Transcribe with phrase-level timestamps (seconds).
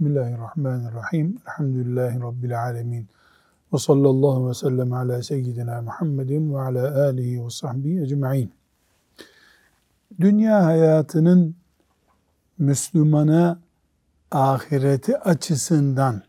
[0.00, 1.38] Bismillahirrahmanirrahim.
[1.46, 3.08] Elhamdülillahi Rabbil alemin.
[3.72, 8.52] Ve sallallahu ve sellem ala seyyidina Muhammedin ve ala alihi ve sahbihi ecma'in.
[10.20, 11.56] Dünya hayatının
[12.58, 13.60] Müslümana
[14.30, 16.22] ahireti açısından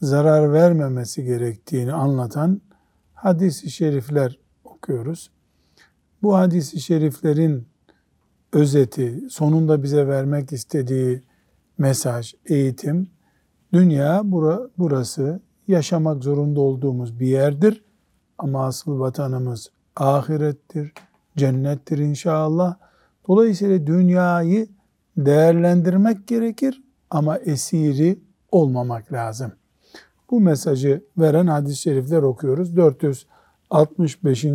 [0.00, 2.60] zarar vermemesi gerektiğini anlatan
[3.14, 5.30] hadis-i şerifler okuyoruz.
[6.22, 7.66] Bu hadis-i şeriflerin
[8.52, 11.22] özeti, sonunda bize vermek istediği
[11.78, 13.08] mesaj, eğitim,
[13.72, 14.22] dünya
[14.78, 17.84] burası yaşamak zorunda olduğumuz bir yerdir.
[18.38, 20.92] Ama asıl vatanımız ahirettir,
[21.36, 22.74] cennettir inşallah.
[23.28, 24.68] Dolayısıyla dünyayı
[25.16, 28.18] değerlendirmek gerekir ama esiri
[28.52, 29.52] olmamak lazım.
[30.30, 32.76] Bu mesajı veren hadis-i şerifler okuyoruz.
[32.76, 34.46] 465.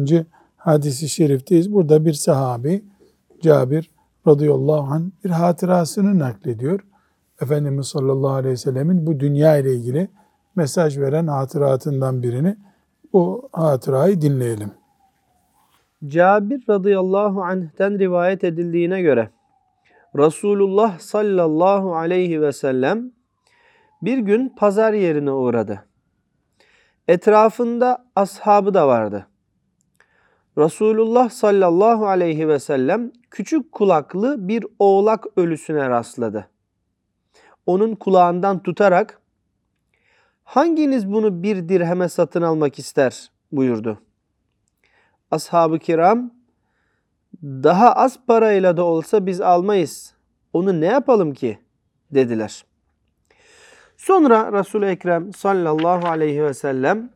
[0.57, 1.73] hadisi şerifteyiz.
[1.73, 2.85] Burada bir sahabi
[3.41, 3.91] Cabir
[4.27, 6.79] radıyallahu anh bir hatırasını naklediyor.
[7.41, 10.09] Efendimiz sallallahu aleyhi ve sellemin bu dünya ile ilgili
[10.55, 12.57] mesaj veren hatıratından birini
[13.13, 14.71] o hatırayı dinleyelim.
[16.07, 19.29] Cabir radıyallahu anh'ten rivayet edildiğine göre
[20.17, 23.11] Resulullah sallallahu aleyhi ve sellem
[24.01, 25.85] bir gün pazar yerine uğradı.
[27.07, 29.27] Etrafında ashabı da vardı.
[30.57, 36.47] Resulullah sallallahu aleyhi ve sellem küçük kulaklı bir oğlak ölüsüne rastladı.
[37.69, 39.21] Onun kulağından tutarak
[40.43, 44.01] hanginiz bunu bir dirheme satın almak ister buyurdu.
[45.31, 46.31] Ashab-ı kiram
[47.43, 50.15] daha az parayla da olsa biz almayız.
[50.53, 51.59] Onu ne yapalım ki?
[52.11, 52.65] dediler.
[53.97, 57.09] Sonra Resul-i Ekrem sallallahu aleyhi ve sellem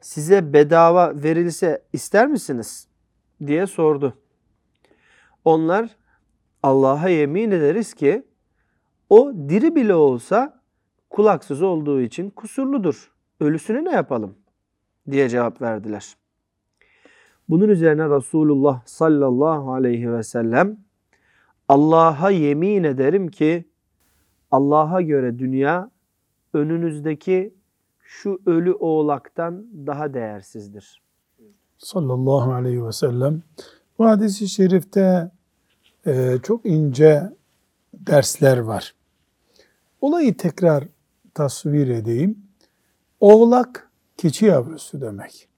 [0.00, 2.88] size bedava verilse ister misiniz?
[3.46, 4.18] diye sordu.
[5.44, 5.88] Onlar
[6.62, 8.31] Allah'a yemin ederiz ki
[9.12, 10.60] o diri bile olsa
[11.10, 13.12] kulaksız olduğu için kusurludur.
[13.40, 14.34] Ölüsünü ne yapalım?
[15.10, 16.14] diye cevap verdiler.
[17.48, 20.76] Bunun üzerine Resulullah sallallahu aleyhi ve sellem
[21.68, 23.68] Allah'a yemin ederim ki
[24.50, 25.90] Allah'a göre dünya
[26.54, 27.54] önünüzdeki
[28.02, 31.02] şu ölü oğlaktan daha değersizdir.
[31.78, 33.42] Sallallahu aleyhi ve sellem.
[33.98, 35.30] Bu hadisi şerifte
[36.06, 37.32] e, çok ince
[37.94, 38.94] dersler var.
[40.02, 40.88] Olayı tekrar
[41.34, 42.46] tasvir edeyim.
[43.20, 45.48] Oğlak keçi yavrusu demek.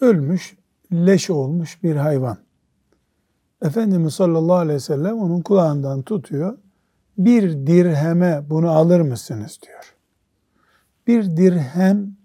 [0.00, 0.56] Ölmüş,
[0.92, 2.38] leş olmuş bir hayvan.
[3.62, 6.58] Efendimiz sallallahu aleyhi ve sellem onun kulağından tutuyor.
[7.18, 9.96] Bir dirheme bunu alır mısınız diyor.
[11.06, 12.16] Bir dirhem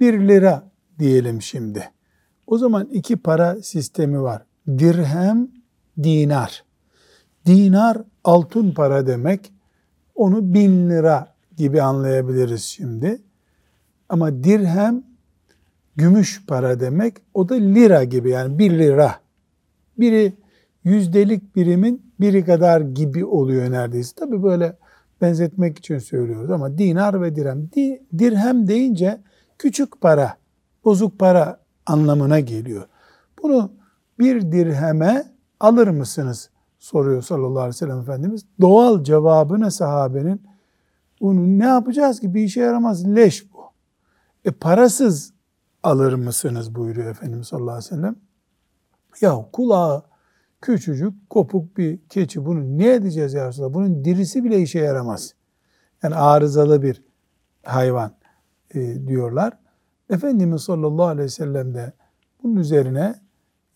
[0.00, 1.90] bir lira diyelim şimdi.
[2.46, 4.42] O zaman iki para sistemi var.
[4.68, 5.48] Dirhem,
[6.02, 6.64] dinar.
[7.46, 9.52] Dinar altın para demek.
[10.14, 13.22] Onu bin lira gibi anlayabiliriz şimdi.
[14.08, 15.02] Ama dirhem
[15.96, 17.16] gümüş para demek.
[17.34, 19.14] O da lira gibi yani bir lira.
[19.98, 20.32] Biri
[20.84, 24.14] yüzdelik birimin biri kadar gibi oluyor neredeyse.
[24.16, 24.76] Tabi böyle
[25.20, 27.70] benzetmek için söylüyoruz ama dinar ve dirhem.
[28.18, 29.20] Dirhem deyince
[29.58, 30.36] küçük para,
[30.84, 32.84] bozuk para anlamına geliyor.
[33.42, 33.72] Bunu
[34.18, 35.24] bir dirheme
[35.60, 36.50] alır mısınız?
[36.84, 38.44] Soruyor sallallahu aleyhi ve sellem Efendimiz.
[38.60, 40.42] Doğal cevabına sahabenin
[41.20, 43.58] bunu ne yapacağız ki bir işe yaramaz leş bu.
[44.44, 45.32] E parasız
[45.82, 48.16] alır mısınız buyuruyor Efendimiz sallallahu aleyhi ve sellem.
[49.20, 50.02] Ya kulağı
[50.60, 53.74] küçücük kopuk bir keçi bunu ne edeceğiz ya Resulallah?
[53.74, 55.34] Bunun dirisi bile işe yaramaz.
[56.02, 57.02] Yani arızalı bir
[57.62, 58.12] hayvan
[58.74, 59.58] e, diyorlar.
[60.10, 61.92] Efendimiz sallallahu aleyhi ve sellem de
[62.42, 63.14] bunun üzerine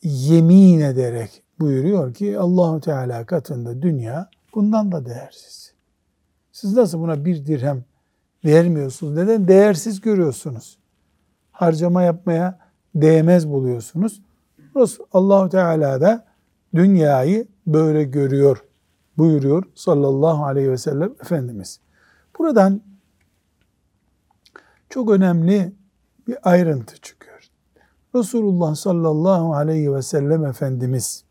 [0.03, 5.73] yemin ederek buyuruyor ki Allahu Teala katında dünya bundan da değersiz.
[6.53, 7.85] Siz nasıl buna bir dirhem
[8.45, 9.15] vermiyorsunuz?
[9.15, 9.49] Neden?
[9.49, 10.79] Değersiz görüyorsunuz.
[11.53, 12.59] Harcama yapmaya
[12.95, 14.23] değmez buluyorsunuz.
[15.13, 16.25] Allahu Teala da
[16.75, 18.65] dünyayı böyle görüyor
[19.19, 21.81] buyuruyor sallallahu aleyhi ve sellem Efendimiz.
[22.39, 22.81] Buradan
[24.91, 25.73] çok önemli
[26.27, 27.51] bir ayrıntı çıkıyor.
[28.15, 31.25] Resulullah sallallahu aleyhi ve sellem Efendimiz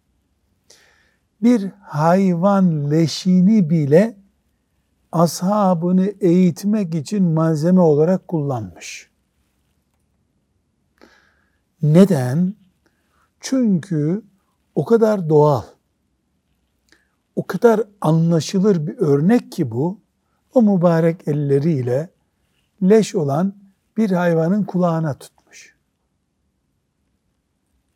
[1.42, 4.18] bir hayvan leşini bile
[5.12, 9.10] ashabını eğitmek için malzeme olarak kullanmış.
[11.82, 12.54] Neden?
[13.40, 14.24] Çünkü
[14.76, 15.64] o kadar doğal,
[17.36, 20.00] o kadar anlaşılır bir örnek ki bu,
[20.54, 22.10] o mübarek elleriyle
[22.84, 23.54] leş olan
[23.98, 25.76] bir hayvanın kulağına tutmuş.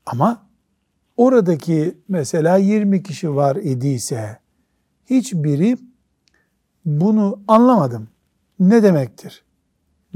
[0.06, 0.51] Ama
[1.18, 4.40] oradaki mesela 20 kişi var idiyse
[5.10, 5.78] hiçbiri
[6.86, 8.08] bunu anlamadım.
[8.60, 9.44] Ne demektir?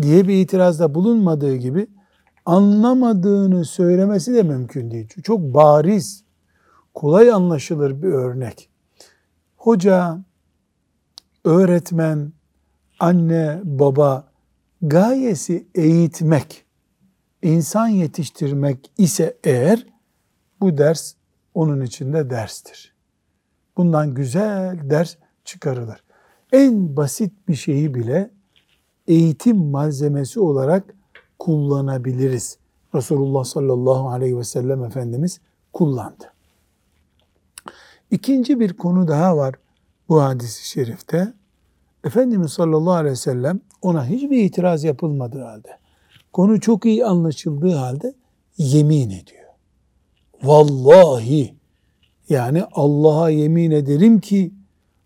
[0.01, 1.88] diye bir itirazda bulunmadığı gibi
[2.45, 5.07] anlamadığını söylemesi de mümkün değil.
[5.24, 6.24] Çok bariz,
[6.94, 8.69] kolay anlaşılır bir örnek.
[9.57, 10.19] Hoca,
[11.44, 12.33] öğretmen,
[13.00, 14.27] anne, baba
[14.81, 16.65] gayesi eğitmek,
[17.42, 19.86] insan yetiştirmek ise eğer
[20.62, 21.13] bu ders
[21.54, 22.96] onun içinde derstir.
[23.78, 25.16] Bundan güzel ders
[25.46, 26.04] çıkarılır.
[26.52, 28.31] En basit bir şeyi bile
[29.07, 30.96] eğitim malzemesi olarak
[31.40, 32.57] kullanabiliriz.
[32.96, 35.40] Resulullah sallallahu aleyhi ve sellem Efendimiz
[35.74, 36.34] kullandı.
[38.12, 39.56] İkinci bir konu daha var
[40.10, 41.34] bu hadisi şerifte.
[42.04, 45.78] Efendimiz sallallahu aleyhi ve sellem ona hiçbir itiraz yapılmadığı halde,
[46.34, 48.13] konu çok iyi anlaşıldığı halde
[48.57, 49.44] yemin ediyor.
[50.45, 51.56] Vallahi
[52.30, 54.53] yani Allah'a yemin ederim ki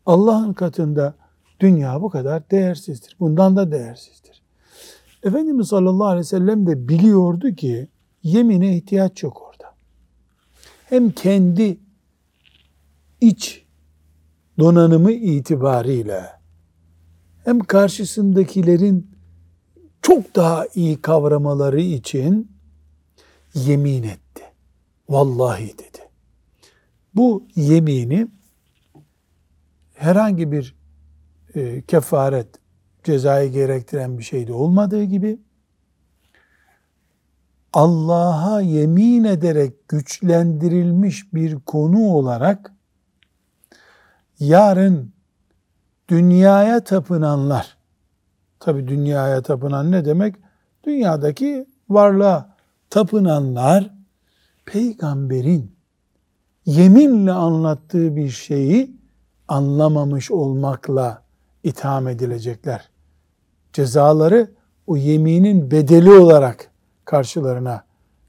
[0.06, 1.16] Allah'ın katında
[1.60, 3.16] dünya bu kadar değersizdir.
[3.20, 4.42] Bundan da değersizdir.
[5.24, 7.88] Efendimiz sallallahu aleyhi ve sellem de biliyordu ki
[8.24, 9.76] yemine ihtiyaç yok orada.
[10.86, 11.80] Hem kendi
[13.22, 13.66] iç
[14.60, 16.26] donanımı itibariyle
[17.46, 19.12] hem karşısındakilerin
[20.02, 22.52] çok daha iyi kavramaları için
[23.56, 24.29] yemin etti.
[25.10, 26.10] Vallahi dedi.
[27.16, 28.28] Bu yemini
[29.94, 30.76] herhangi bir
[31.56, 32.48] e, kefaret
[33.04, 35.40] cezayı gerektiren bir şey de olmadığı gibi
[37.74, 42.74] Allah'a yemin ederek güçlendirilmiş bir konu olarak
[44.40, 45.14] yarın
[46.10, 47.78] dünyaya tapınanlar
[48.60, 50.36] tabi dünyaya tapınan ne demek?
[50.84, 52.56] Dünyadaki varlığa
[52.90, 53.99] tapınanlar
[54.72, 55.76] peygamberin
[56.66, 58.98] yeminle anlattığı bir şeyi
[59.48, 61.24] anlamamış olmakla
[61.64, 62.90] itham edilecekler.
[63.74, 64.52] Cezaları
[64.88, 66.72] o yeminin bedeli olarak
[67.06, 67.84] karşılarına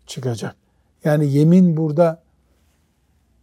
[0.06, 0.56] çıkacak.
[1.04, 2.22] Yani yemin burada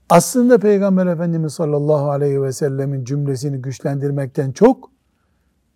[0.09, 4.91] aslında Peygamber Efendimiz sallallahu aleyhi ve sellemin cümlesini güçlendirmekten çok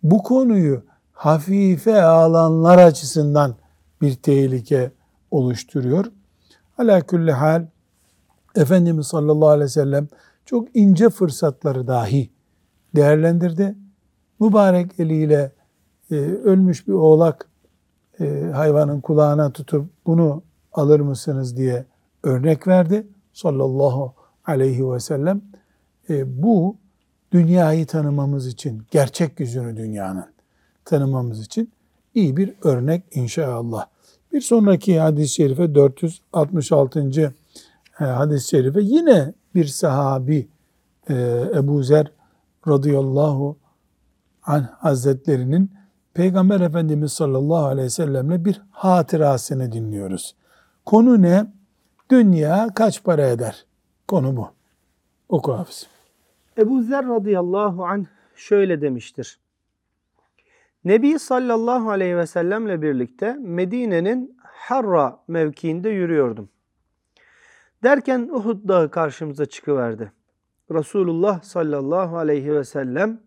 [0.02, 3.54] bu konuyu hafife alanlar açısından
[4.00, 4.92] bir tehlike
[5.30, 6.06] oluşturuyor.
[6.82, 7.66] Ala külli hal
[8.56, 10.08] Efendimiz sallallahu aleyhi ve sellem
[10.44, 12.30] çok ince fırsatları dahi
[12.96, 13.74] değerlendirdi.
[14.40, 15.52] Mübarek eliyle
[16.10, 17.48] e, ölmüş bir oğlak
[18.20, 20.42] e, hayvanın kulağına tutup bunu
[20.72, 21.84] alır mısınız diye
[22.22, 24.14] örnek verdi sallallahu
[24.44, 25.42] aleyhi ve sellem.
[26.10, 26.76] E, bu
[27.32, 30.26] dünyayı tanımamız için, gerçek yüzünü dünyanın
[30.84, 31.72] tanımamız için
[32.14, 33.91] iyi bir örnek inşallah.
[34.32, 37.34] Bir sonraki hadis-i şerife 466.
[38.00, 40.48] E, hadis-i şerife yine bir sahabi
[41.10, 42.12] e, Ebu Zer
[42.68, 43.56] radıyallahu
[44.42, 45.70] anh hazretlerinin
[46.14, 50.34] Peygamber Efendimiz sallallahu aleyhi ve sellemle bir hatırasını dinliyoruz.
[50.86, 51.46] Konu ne?
[52.10, 53.66] Dünya kaç para eder?
[54.08, 54.48] Konu bu.
[55.28, 55.86] Oku hafız.
[56.58, 58.04] Ebu Zer radıyallahu anh
[58.36, 59.38] şöyle demiştir.
[60.84, 66.48] Nebi sallallahu aleyhi ve sellemle birlikte Medine'nin Harra mevkiinde yürüyordum.
[67.82, 70.12] Derken Uhud dağı karşımıza çıkıverdi.
[70.70, 73.20] Resulullah sallallahu aleyhi ve sellem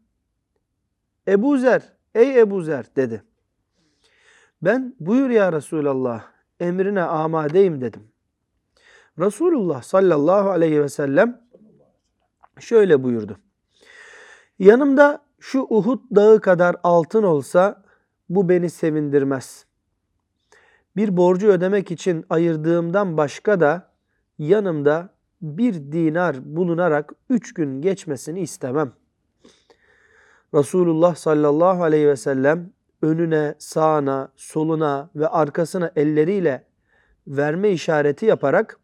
[1.28, 3.24] Ebu Zer, ey Ebu Zer dedi.
[4.62, 6.24] Ben buyur ya Resulallah
[6.60, 8.08] emrine amadeyim dedim.
[9.20, 11.42] Resulullah sallallahu aleyhi ve sellem
[12.60, 13.38] şöyle buyurdu.
[14.60, 17.84] Yanımda şu Uhud dağı kadar altın olsa
[18.30, 19.66] bu beni sevindirmez.
[20.96, 23.92] Bir borcu ödemek için ayırdığımdan başka da
[24.40, 25.10] yanımda
[25.42, 28.92] bir dinar bulunarak üç gün geçmesini istemem.
[30.54, 32.70] Resulullah sallallahu aleyhi ve sellem
[33.02, 36.64] önüne, sağına, soluna ve arkasına elleriyle
[37.28, 38.80] verme işareti yaparak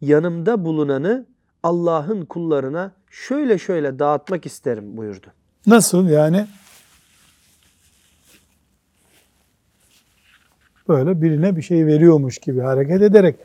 [0.00, 1.26] yanımda bulunanı
[1.62, 5.32] Allah'ın kullarına şöyle şöyle dağıtmak isterim buyurdu.
[5.66, 6.46] Nasıl yani?
[10.88, 13.36] Böyle birine bir şey veriyormuş gibi hareket ederek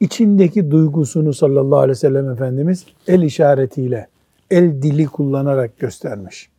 [0.00, 4.08] içindeki duygusunu sallallahu aleyhi ve sellem Efendimiz el işaretiyle,
[4.50, 6.50] el dili kullanarak göstermiş.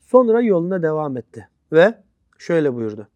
[0.00, 1.94] Sonra yoluna devam etti ve
[2.38, 3.08] şöyle buyurdu.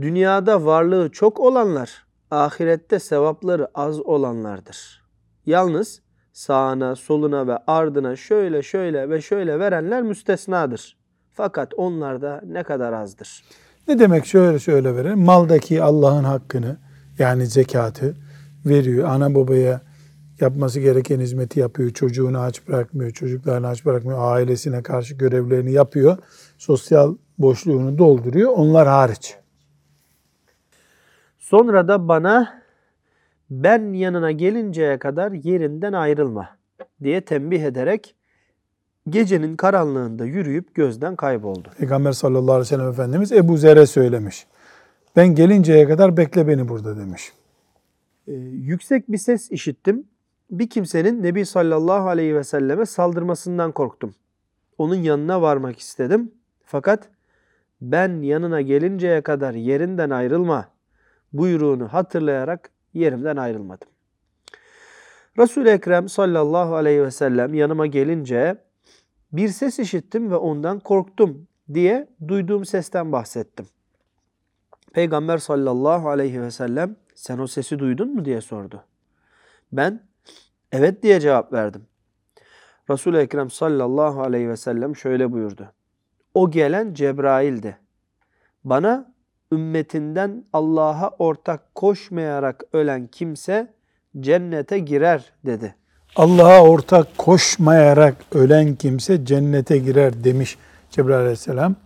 [0.00, 5.02] Dünyada varlığı çok olanlar, ahirette sevapları az olanlardır.
[5.46, 6.00] Yalnız
[6.34, 10.96] sağına, soluna ve ardına şöyle şöyle ve şöyle verenler müstesnadır.
[11.32, 13.44] Fakat onlar da ne kadar azdır.
[13.88, 15.18] Ne demek şöyle şöyle veren?
[15.18, 16.76] Maldaki Allah'ın hakkını
[17.18, 18.16] yani zekatı
[18.66, 19.08] veriyor.
[19.08, 19.80] Ana babaya
[20.40, 21.90] yapması gereken hizmeti yapıyor.
[21.90, 24.18] Çocuğunu aç bırakmıyor, çocuklarını aç bırakmıyor.
[24.34, 26.18] Ailesine karşı görevlerini yapıyor.
[26.58, 28.52] Sosyal boşluğunu dolduruyor.
[28.56, 29.36] Onlar hariç.
[31.38, 32.63] Sonra da bana
[33.50, 36.48] ben yanına gelinceye kadar yerinden ayrılma
[37.02, 38.14] diye tembih ederek
[39.08, 41.68] gecenin karanlığında yürüyüp gözden kayboldu.
[41.78, 44.46] Peygamber sallallahu aleyhi ve sellem Efendimiz Ebu Zer'e söylemiş.
[45.16, 47.32] Ben gelinceye kadar bekle beni burada demiş.
[48.28, 50.04] Ee, yüksek bir ses işittim.
[50.50, 54.14] Bir kimsenin Nebi sallallahu aleyhi ve selleme saldırmasından korktum.
[54.78, 56.32] Onun yanına varmak istedim.
[56.64, 57.08] Fakat
[57.80, 60.68] ben yanına gelinceye kadar yerinden ayrılma
[61.32, 63.88] buyruğunu hatırlayarak yerimden ayrılmadım.
[65.38, 68.56] Resul-i Ekrem sallallahu aleyhi ve sellem yanıma gelince
[69.32, 73.66] bir ses işittim ve ondan korktum diye duyduğum sesten bahsettim.
[74.92, 78.84] Peygamber sallallahu aleyhi ve sellem sen o sesi duydun mu diye sordu.
[79.72, 80.02] Ben
[80.72, 81.86] evet diye cevap verdim.
[82.90, 85.72] Resul-i Ekrem sallallahu aleyhi ve sellem şöyle buyurdu.
[86.34, 87.78] O gelen Cebrail'di.
[88.64, 89.13] Bana
[89.54, 93.72] ümmetinden Allah'a ortak koşmayarak ölen kimse
[94.20, 95.74] cennete girer dedi.
[96.16, 100.58] Allah'a ortak koşmayarak ölen kimse cennete girer demiş
[100.90, 101.76] Cebrail aleyhisselam.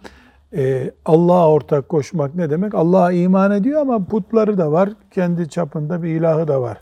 [0.52, 2.74] Ee, Allah'a ortak koşmak ne demek?
[2.74, 4.90] Allah'a iman ediyor ama putları da var.
[5.10, 6.80] Kendi çapında bir ilahı da var.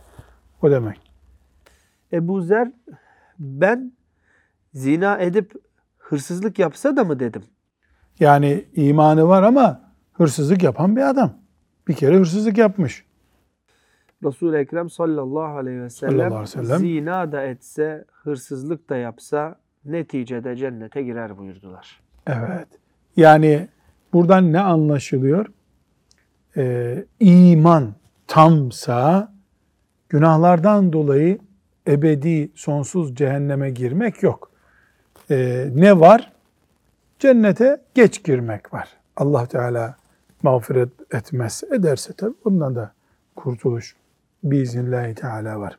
[0.62, 1.00] O demek.
[2.12, 2.72] Ebu Zer
[3.38, 3.92] ben
[4.74, 5.52] zina edip
[5.98, 7.42] hırsızlık yapsa da mı dedim.
[8.20, 9.85] Yani imanı var ama
[10.16, 11.32] hırsızlık yapan bir adam.
[11.88, 13.04] Bir kere hırsızlık yapmış.
[14.24, 16.78] Resul-i Ekrem sallallahu aleyhi ve sellem, Sallallahu aleyhi ve sellem.
[16.78, 22.00] zina da etse, hırsızlık da yapsa neticede cennete girer buyurdular.
[22.26, 22.68] Evet.
[23.16, 23.68] Yani
[24.12, 25.46] buradan ne anlaşılıyor?
[26.56, 27.94] Ee, iman
[28.26, 29.32] tamsa
[30.08, 31.38] günahlardan dolayı
[31.88, 34.50] ebedi sonsuz cehenneme girmek yok.
[35.30, 36.32] Ee, ne var?
[37.18, 38.88] Cennete geç girmek var.
[39.16, 39.96] Allah Teala
[40.42, 41.62] mağfiret etmez.
[41.72, 42.92] Ederse tabi bundan da
[43.36, 43.96] kurtuluş
[44.42, 45.78] biiznillahü teala var.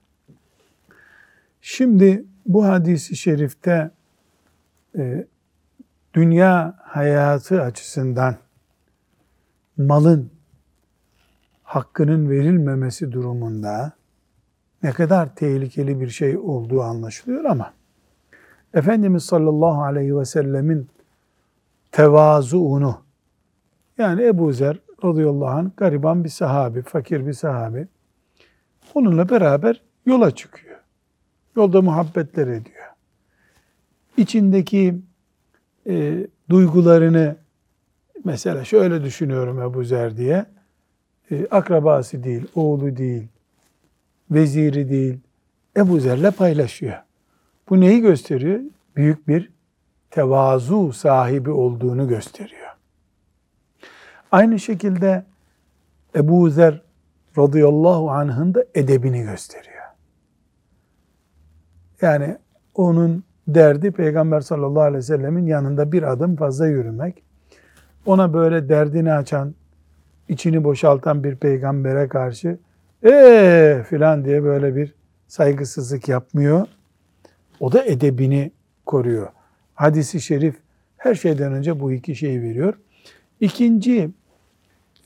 [1.61, 3.91] Şimdi bu hadisi şerifte
[4.97, 5.27] e,
[6.13, 8.35] dünya hayatı açısından
[9.77, 10.31] malın
[11.63, 13.91] hakkının verilmemesi durumunda
[14.83, 17.73] ne kadar tehlikeli bir şey olduğu anlaşılıyor ama
[18.73, 20.89] Efendimiz sallallahu aleyhi ve sellemin
[21.91, 23.06] tevazuunu
[23.97, 27.87] yani Ebu Zer radıyallahu anh gariban bir sahabi, fakir bir sahabi
[28.93, 30.77] onunla beraber yola çıkıyor.
[31.55, 32.85] Yolda muhabbetler ediyor.
[34.17, 34.95] İçindeki
[35.87, 37.35] e, duygularını
[38.25, 40.45] mesela şöyle düşünüyorum Ebu Zer diye
[41.31, 43.27] e, akrabası değil, oğlu değil,
[44.31, 45.19] veziri değil
[45.77, 46.97] Ebu Zer'le paylaşıyor.
[47.69, 48.59] Bu neyi gösteriyor?
[48.95, 49.49] Büyük bir
[50.11, 52.66] tevazu sahibi olduğunu gösteriyor.
[54.31, 55.23] Aynı şekilde
[56.15, 56.81] Ebu Zer
[57.37, 59.83] radıyallahu anh'ın da edebini gösteriyor.
[62.01, 62.37] Yani
[62.75, 67.23] onun derdi Peygamber sallallahu aleyhi ve sellemin yanında bir adım fazla yürümek.
[68.05, 69.55] Ona böyle derdini açan,
[70.27, 72.57] içini boşaltan bir peygambere karşı
[73.03, 74.95] ee filan diye böyle bir
[75.27, 76.67] saygısızlık yapmıyor.
[77.59, 78.51] O da edebini
[78.85, 79.27] koruyor.
[79.73, 80.55] Hadisi şerif
[80.97, 82.73] her şeyden önce bu iki şeyi veriyor.
[83.39, 84.09] İkinci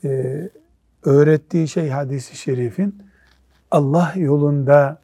[0.04, 0.48] e,
[1.04, 2.94] öğrettiği şey hadisi şerifin
[3.70, 4.98] Allah yolunda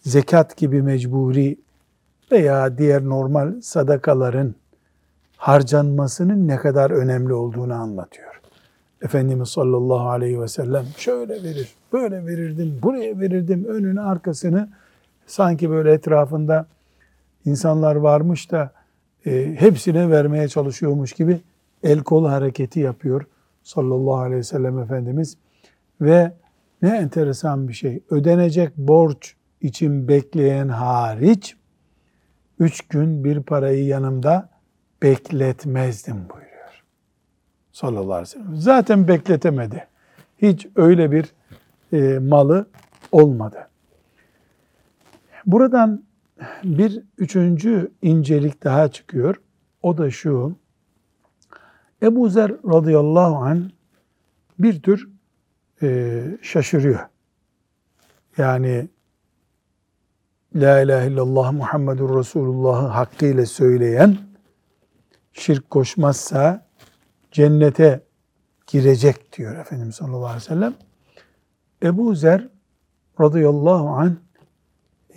[0.00, 1.56] zekat gibi mecburi
[2.32, 4.54] veya diğer normal sadakaların
[5.36, 8.40] harcanmasının ne kadar önemli olduğunu anlatıyor.
[9.02, 14.68] Efendimiz sallallahu aleyhi ve sellem şöyle verir, böyle verirdim, buraya verirdim, önünü arkasını
[15.26, 16.66] sanki böyle etrafında
[17.44, 18.72] insanlar varmış da
[19.26, 21.40] e, hepsine vermeye çalışıyormuş gibi
[21.82, 23.26] el kol hareketi yapıyor
[23.62, 25.36] sallallahu aleyhi ve sellem Efendimiz.
[26.00, 26.32] Ve
[26.82, 31.56] ne enteresan bir şey, ödenecek borç için bekleyen hariç,
[32.58, 34.48] üç gün bir parayı yanımda
[35.02, 36.82] bekletmezdim buyuruyor.
[37.72, 38.56] Sallallahu aleyhi ve sellem.
[38.56, 39.86] Zaten bekletemedi.
[40.38, 41.32] Hiç öyle bir
[41.92, 42.66] e, malı
[43.12, 43.68] olmadı.
[45.46, 46.04] Buradan
[46.64, 49.36] bir üçüncü incelik daha çıkıyor.
[49.82, 50.56] O da şu.
[52.02, 53.60] Ebu Zer radıyallahu anh
[54.58, 55.08] bir tür
[55.82, 57.00] e, şaşırıyor.
[58.38, 58.88] Yani
[60.54, 64.18] La ilahe illallah Muhammedur Resulullah'ı hakkıyla söyleyen
[65.32, 66.66] şirk koşmazsa
[67.32, 68.04] cennete
[68.66, 70.74] girecek diyor Efendimiz sallallahu aleyhi ve sellem.
[71.82, 72.48] Ebu Zer
[73.20, 74.12] radıyallahu anh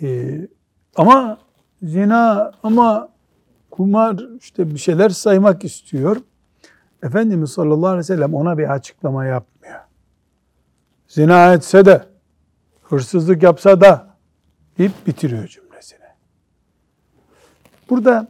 [0.02, 0.48] Ee,
[0.96, 1.38] ama
[1.82, 3.08] zina ama
[3.70, 6.16] kumar işte bir şeyler saymak istiyor.
[7.04, 9.80] Efendimiz sallallahu aleyhi ve sellem ona bir açıklama yapmıyor.
[11.08, 12.04] Zina etse de,
[12.82, 14.16] hırsızlık yapsa da
[14.78, 16.04] deyip bitiriyor cümlesini.
[17.90, 18.28] Burada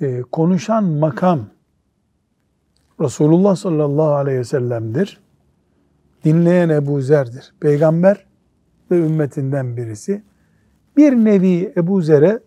[0.00, 1.46] e, konuşan makam
[3.00, 5.20] Resulullah sallallahu aleyhi ve sellem'dir.
[6.24, 7.54] Dinleyen Ebu Zer'dir.
[7.60, 8.26] Peygamber
[8.90, 10.22] ve ümmetinden birisi.
[10.96, 12.40] Bir nevi Ebu Zer'e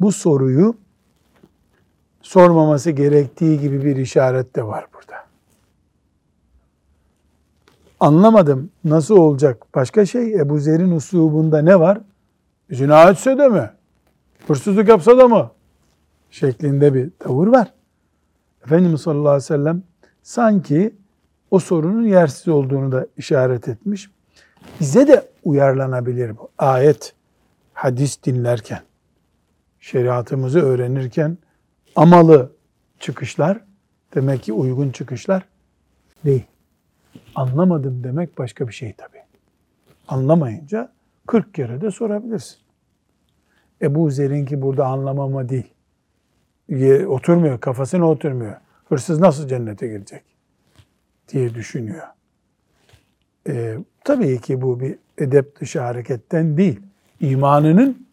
[0.00, 0.83] bu soruyu
[2.24, 5.24] sormaması gerektiği gibi bir işaret de var burada.
[8.00, 9.74] Anlamadım nasıl olacak?
[9.74, 12.00] Başka şey Ebu Zer'in uslubunda ne var?
[12.70, 13.70] Zina etse de mi?
[14.46, 15.50] Hırsızlık yapsa da mı?
[16.30, 17.72] Şeklinde bir tavır var.
[18.64, 19.82] Efendimiz sallallahu aleyhi ve sellem
[20.22, 20.94] sanki
[21.50, 24.10] o sorunun yersiz olduğunu da işaret etmiş.
[24.80, 26.50] Bize de uyarlanabilir bu.
[26.58, 27.14] Ayet,
[27.72, 28.80] hadis dinlerken,
[29.80, 31.38] şeriatımızı öğrenirken
[31.96, 32.52] amalı
[33.00, 33.60] çıkışlar
[34.14, 35.42] demek ki uygun çıkışlar
[36.24, 36.44] değil.
[37.34, 39.22] Anlamadım demek başka bir şey tabii.
[40.08, 40.92] Anlamayınca
[41.26, 42.58] 40 kere de sorabilirsin.
[43.82, 45.74] Ebu Zer'inki burada anlamama değil.
[47.06, 48.56] Oturmuyor, kafasına oturmuyor.
[48.88, 50.22] Hırsız nasıl cennete girecek
[51.28, 52.06] diye düşünüyor.
[53.48, 56.80] Ee, tabii ki bu bir edep dışı hareketten değil.
[57.20, 58.06] İmanının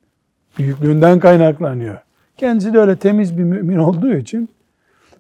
[0.57, 1.97] büyüklüğünden kaynaklanıyor.
[2.41, 4.50] Kendisi de öyle temiz bir mümin olduğu için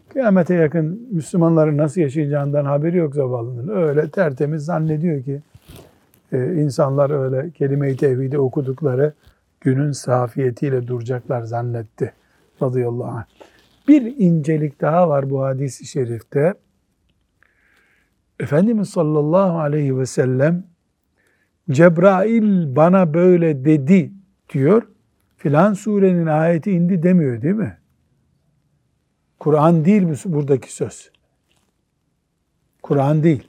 [0.09, 3.67] kıyamete yakın Müslümanların nasıl yaşayacağından haberi yok zavallının.
[3.67, 5.41] Öyle tertemiz zannediyor ki
[6.31, 9.13] e, insanlar öyle kelime-i tevhidi okudukları
[9.59, 12.13] günün safiyetiyle duracaklar zannetti
[12.61, 13.25] radıyallahu anh.
[13.87, 16.53] Bir incelik daha var bu hadis-i şerifte.
[18.39, 20.63] Efendimiz sallallahu aleyhi ve sellem
[21.71, 24.11] Cebrail bana böyle dedi
[24.53, 24.83] diyor.
[25.41, 27.77] Filan surenin ayeti indi demiyor değil mi?
[29.39, 31.11] Kur'an değil bu buradaki söz.
[32.81, 33.47] Kur'an değil.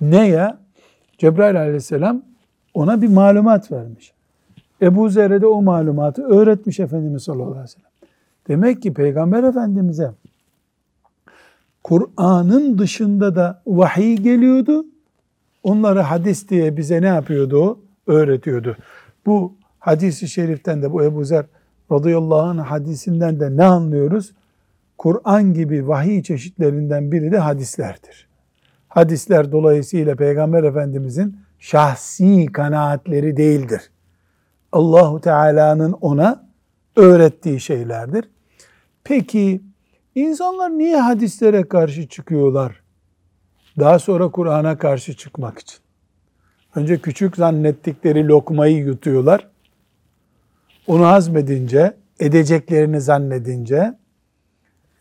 [0.00, 0.60] Ne ya?
[1.18, 2.22] Cebrail aleyhisselam
[2.74, 4.12] ona bir malumat vermiş.
[4.82, 7.90] Ebu Zer'e de o malumatı öğretmiş Efendimiz sallallahu aleyhi ve sellem.
[8.48, 10.12] Demek ki Peygamber Efendimiz'e
[11.82, 14.86] Kur'an'ın dışında da vahiy geliyordu.
[15.62, 17.80] Onları hadis diye bize ne yapıyordu o?
[18.06, 18.76] Öğretiyordu.
[19.26, 21.44] Bu hadisi şeriften de bu Ebu Zer
[21.92, 24.32] radıyallahu anh hadisinden de ne anlıyoruz?
[24.98, 28.28] Kur'an gibi vahiy çeşitlerinden biri de hadislerdir.
[28.88, 33.90] Hadisler dolayısıyla Peygamber Efendimizin şahsi kanaatleri değildir.
[34.72, 36.48] Allahu Teala'nın ona
[36.96, 38.24] öğrettiği şeylerdir.
[39.04, 39.62] Peki
[40.14, 42.82] insanlar niye hadislere karşı çıkıyorlar?
[43.78, 45.78] Daha sonra Kur'an'a karşı çıkmak için.
[46.74, 49.51] Önce küçük zannettikleri lokmayı yutuyorlar.
[50.86, 53.98] Onu hazmedince, edeceklerini zannedince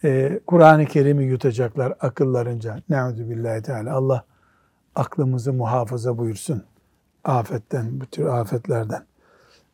[0.03, 2.81] e, Kur'an-ı Kerim'i yutacaklar akıllarınca.
[2.89, 3.93] Ne'udü billahi teala.
[3.93, 4.25] Allah
[4.95, 6.63] aklımızı muhafaza buyursun.
[7.23, 9.05] Afetten, bu tür afetlerden.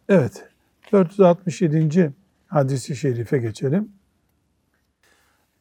[0.10, 0.46] Evet,
[0.92, 2.14] 467.
[2.48, 3.92] hadisi şerife geçelim.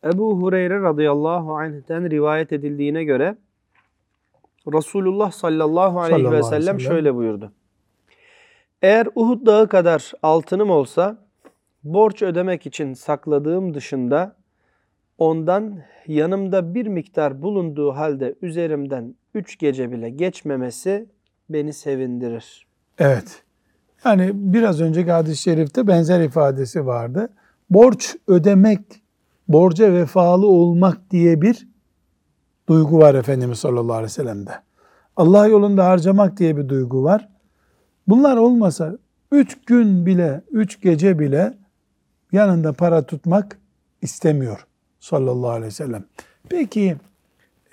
[0.04, 3.36] Ebu Hureyre radıyallahu anh'ten rivayet edildiğine göre
[4.74, 6.80] Resulullah sallallahu aleyhi Sallallahu ve sellem sellem.
[6.80, 7.52] şöyle buyurdu.
[8.86, 11.16] Eğer Uhud dağı kadar altınım olsa
[11.84, 14.36] borç ödemek için sakladığım dışında
[15.18, 21.06] ondan yanımda bir miktar bulunduğu halde üzerimden üç gece bile geçmemesi
[21.50, 22.66] beni sevindirir.
[22.98, 23.42] Evet.
[24.04, 27.28] Yani biraz önceki hadis-i şerifte benzer ifadesi vardı.
[27.70, 28.80] Borç ödemek,
[29.48, 31.68] borca vefalı olmak diye bir
[32.68, 34.52] duygu var Efendimiz sallallahu aleyhi ve sellem'de.
[35.16, 37.35] Allah yolunda harcamak diye bir duygu var.
[38.08, 38.96] Bunlar olmasa
[39.32, 41.58] üç gün bile, üç gece bile
[42.32, 43.58] yanında para tutmak
[44.02, 44.66] istemiyor
[45.00, 46.04] sallallahu aleyhi ve sellem.
[46.48, 46.96] Peki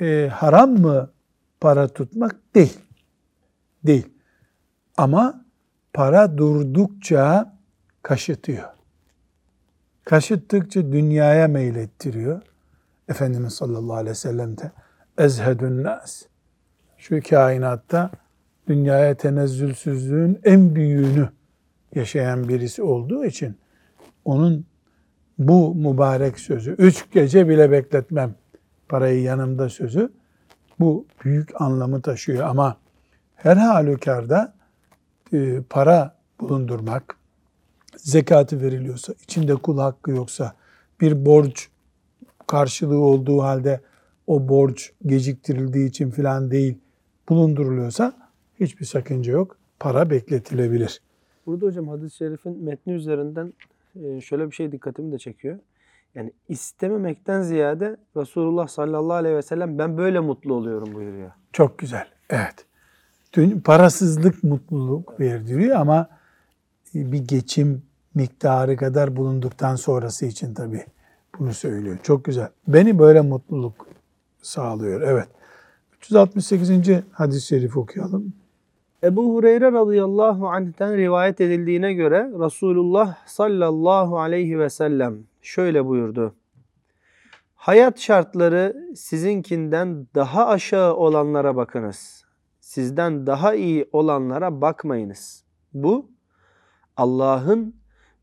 [0.02, 1.10] e, haram mı
[1.62, 2.36] para tutmak?
[2.56, 2.80] Değil.
[3.84, 4.10] Değil.
[4.98, 5.46] Ama
[5.94, 7.54] para durdukça
[8.04, 8.70] kaşıtıyor.
[10.06, 12.42] Kaşıttıkça dünyaya meylettiriyor.
[13.10, 14.72] Efendimiz sallallahu aleyhi ve sellem de
[15.18, 16.24] ezhedün nas.
[16.98, 18.12] Şu kainatta
[18.68, 21.30] dünyaya tenezzülsüzlüğün en büyüğünü
[21.96, 23.56] yaşayan birisi olduğu için
[24.26, 24.66] onun
[25.38, 28.36] bu mübarek sözü, üç gece bile bekletmem
[28.90, 30.10] parayı yanımda sözü,
[30.80, 32.48] bu büyük anlamı taşıyor.
[32.48, 32.78] Ama
[33.36, 34.54] her halükarda
[35.34, 37.18] e, para bulundurmak,
[37.98, 40.54] zekatı veriliyorsa, içinde kul hakkı yoksa,
[41.02, 41.70] bir borç
[42.48, 43.82] karşılığı olduğu halde
[44.28, 46.78] o borç geciktirildiği için filan değil
[47.30, 48.23] bulunduruluyorsa
[48.60, 49.58] hiçbir sakınca yok.
[49.80, 51.02] Para bekletilebilir.
[51.46, 53.54] Burada hocam hadis-i şerifin metni üzerinden
[54.04, 55.60] e, şöyle bir şey dikkatimi de çekiyor.
[56.16, 61.32] Yani istememekten ziyade Resulullah sallallahu aleyhi ve sellem ben böyle mutlu oluyorum buyuruyor.
[61.54, 62.08] Çok güzel.
[62.30, 62.66] Evet.
[63.34, 66.08] Dün parasızlık mutluluk verdiriyor ama
[66.94, 67.84] bir geçim
[68.16, 70.86] miktarı kadar bulunduktan sonrası için tabii
[71.40, 71.98] bunu söylüyor.
[72.04, 72.50] Çok güzel.
[72.68, 73.88] Beni böyle mutluluk
[74.42, 75.02] sağlıyor.
[75.02, 75.28] Evet.
[75.98, 77.04] 368.
[77.12, 78.34] hadis-i şerif okuyalım.
[79.04, 86.36] Ebu Hureyre radıyallahu anh'ten rivayet edildiğine göre Resulullah sallallahu aleyhi ve sellem şöyle buyurdu.
[87.56, 92.26] Hayat şartları sizinkinden daha aşağı olanlara bakınız.
[92.60, 95.44] Sizden daha iyi olanlara bakmayınız.
[95.74, 96.10] Bu
[96.98, 97.76] Allah'ın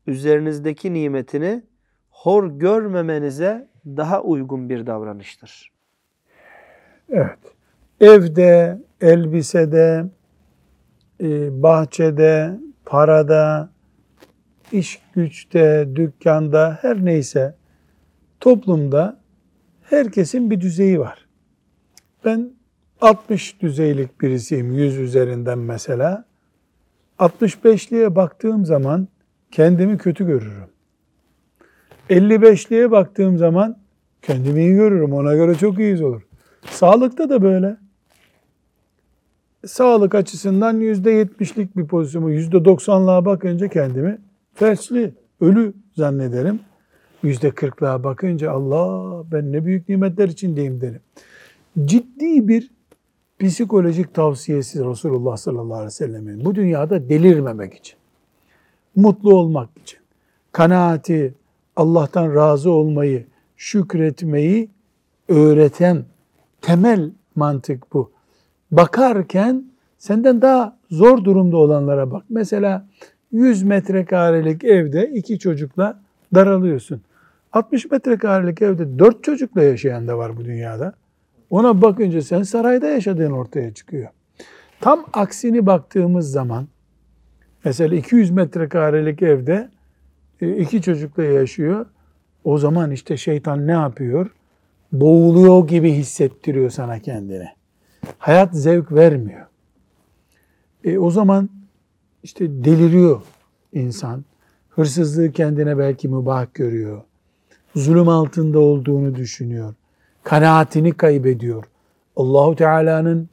[0.07, 1.63] üzerinizdeki nimetini
[2.09, 5.71] hor görmemenize daha uygun bir davranıştır.
[7.09, 7.39] Evet.
[7.99, 10.05] Evde, elbisede,
[11.63, 13.69] bahçede, parada,
[14.71, 17.55] iş güçte, dükkanda her neyse
[18.39, 19.19] toplumda
[19.81, 21.25] herkesin bir düzeyi var.
[22.25, 22.51] Ben
[23.01, 26.25] 60 düzeylik birisiyim 100 üzerinden mesela.
[27.19, 29.07] 65'liye baktığım zaman
[29.51, 30.69] kendimi kötü görürüm.
[32.09, 33.77] 55'liye baktığım zaman
[34.21, 35.13] kendimi iyi görürüm.
[35.13, 36.21] Ona göre çok iyiyiz olur.
[36.65, 37.77] Sağlıkta da böyle.
[39.65, 44.17] Sağlık açısından yüzde yetmişlik bir pozisyonumu yüzde doksanlığa bakınca kendimi
[44.53, 46.59] felçli, ölü zannederim.
[47.23, 51.01] Yüzde kırklığa bakınca Allah ben ne büyük nimetler içindeyim derim.
[51.85, 52.71] Ciddi bir
[53.39, 56.45] psikolojik tavsiyesi Resulullah sallallahu aleyhi ve sellemin.
[56.45, 57.95] Bu dünyada delirmemek için,
[58.95, 59.99] mutlu olmak için,
[60.51, 61.33] kanaati,
[61.75, 63.25] Allah'tan razı olmayı,
[63.57, 64.69] şükretmeyi
[65.27, 66.05] öğreten
[66.61, 68.11] temel mantık bu.
[68.71, 69.65] Bakarken
[69.97, 72.23] senden daha zor durumda olanlara bak.
[72.29, 72.87] Mesela
[73.31, 75.99] 100 metrekarelik evde iki çocukla
[76.35, 77.01] daralıyorsun.
[77.53, 80.93] 60 metrekarelik evde 4 çocukla yaşayan da var bu dünyada.
[81.49, 84.09] Ona bakınca sen sarayda yaşadığın ortaya çıkıyor.
[84.81, 86.67] Tam aksini baktığımız zaman
[87.65, 89.69] mesela 200 metrekarelik evde
[90.41, 91.85] e, iki çocukla yaşıyor.
[92.43, 94.31] O zaman işte şeytan ne yapıyor?
[94.91, 97.60] Boğuluyor gibi hissettiriyor sana kendini.
[98.17, 99.45] Hayat zevk vermiyor.
[100.83, 101.49] E, o zaman
[102.23, 103.21] işte deliriyor
[103.73, 104.25] insan.
[104.69, 107.01] Hırsızlığı kendine belki mübah görüyor.
[107.75, 109.73] Zulüm altında olduğunu düşünüyor.
[110.23, 111.63] Kanaatini kaybediyor.
[112.15, 113.29] Allahu Teala'nın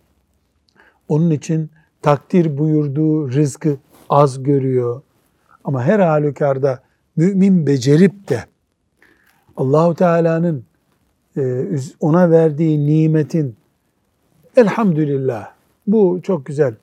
[1.08, 1.70] onun için
[2.02, 3.76] takdir buyurduğu rızkı
[4.08, 5.02] az görüyor.
[5.64, 6.82] Ama her halükarda
[7.16, 8.44] mümin becerip de
[9.56, 10.64] Allahu Teala'nın
[11.36, 11.64] e,
[12.00, 13.56] ona verdiği nimetin
[14.58, 15.52] elhamdülillah
[15.86, 16.74] bu çok güzel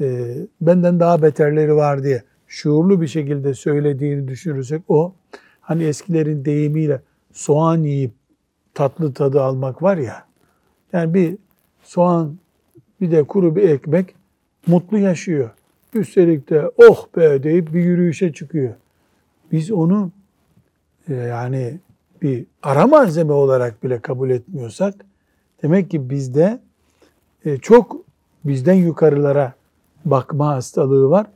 [0.00, 5.14] e, benden daha beterleri var diye şuurlu bir şekilde söylediğini düşünürsek o
[5.60, 7.00] hani eskilerin deyimiyle
[7.32, 8.12] soğan yiyip
[8.74, 10.26] tatlı tadı almak var ya
[10.92, 11.36] yani bir
[11.82, 12.36] soğan
[13.00, 14.14] bir de kuru bir ekmek
[14.66, 15.50] mutlu yaşıyor.
[15.94, 18.74] Üstelik de oh be deyip bir yürüyüşe çıkıyor.
[19.52, 20.10] Biz onu
[21.08, 21.78] e, yani
[22.22, 24.94] bir ara malzeme olarak bile kabul etmiyorsak
[25.62, 26.60] demek ki bizde
[27.62, 27.96] çok
[28.44, 29.54] bizden yukarılara
[30.04, 31.26] bakma hastalığı var.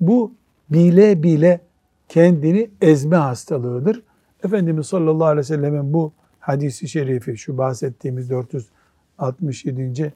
[0.00, 0.32] Bu
[0.70, 1.60] bile bile
[2.08, 4.02] kendini ezme hastalığıdır.
[4.44, 10.12] Efendimiz sallallahu aleyhi ve sellemin bu hadisi şerifi, şu bahsettiğimiz 467.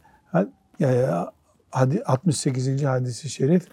[2.05, 2.85] 68.
[2.85, 3.67] hadisi şerif,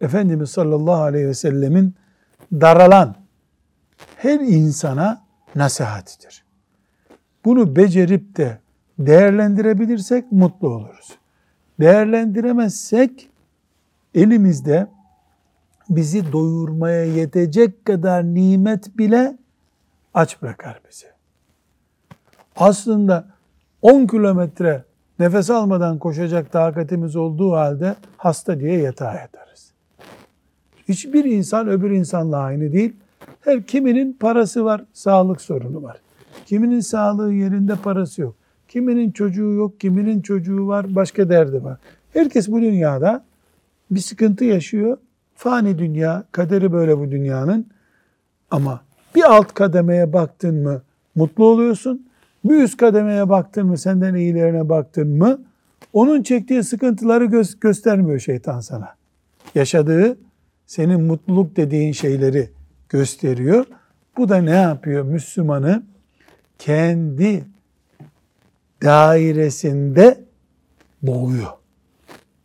[0.00, 1.94] Efendimiz sallallahu aleyhi ve sellemin
[2.52, 3.16] daralan
[4.16, 5.22] her insana
[5.54, 6.44] nasihatidir.
[7.44, 8.58] Bunu becerip de
[9.06, 11.18] değerlendirebilirsek mutlu oluruz.
[11.80, 13.28] Değerlendiremezsek
[14.14, 14.86] elimizde
[15.90, 19.36] bizi doyurmaya yetecek kadar nimet bile
[20.14, 21.06] aç bırakar bizi.
[22.56, 23.26] Aslında
[23.82, 24.84] 10 kilometre
[25.18, 29.72] nefes almadan koşacak takatimiz olduğu halde hasta diye yatağa yatarız.
[30.88, 32.96] Hiçbir insan öbür insanla aynı değil.
[33.40, 35.96] Her kiminin parası var, sağlık sorunu var.
[36.46, 38.34] Kiminin sağlığı yerinde parası yok.
[38.70, 41.78] Kiminin çocuğu yok, kiminin çocuğu var, başka derdi var.
[42.12, 43.24] Herkes bu dünyada
[43.90, 44.96] bir sıkıntı yaşıyor.
[45.34, 47.66] Fani dünya, kaderi böyle bu dünyanın.
[48.50, 48.80] Ama
[49.14, 50.82] bir alt kademeye baktın mı
[51.14, 52.06] mutlu oluyorsun.
[52.44, 55.40] Bir üst kademeye baktın mı, senden iyilerine baktın mı,
[55.92, 58.94] onun çektiği sıkıntıları gö- göstermiyor şeytan sana.
[59.54, 60.18] Yaşadığı,
[60.66, 62.50] senin mutluluk dediğin şeyleri
[62.88, 63.66] gösteriyor.
[64.16, 65.04] Bu da ne yapıyor?
[65.04, 65.82] Müslümanı
[66.58, 67.44] kendi
[68.82, 70.24] dairesinde
[71.02, 71.50] boğuyor.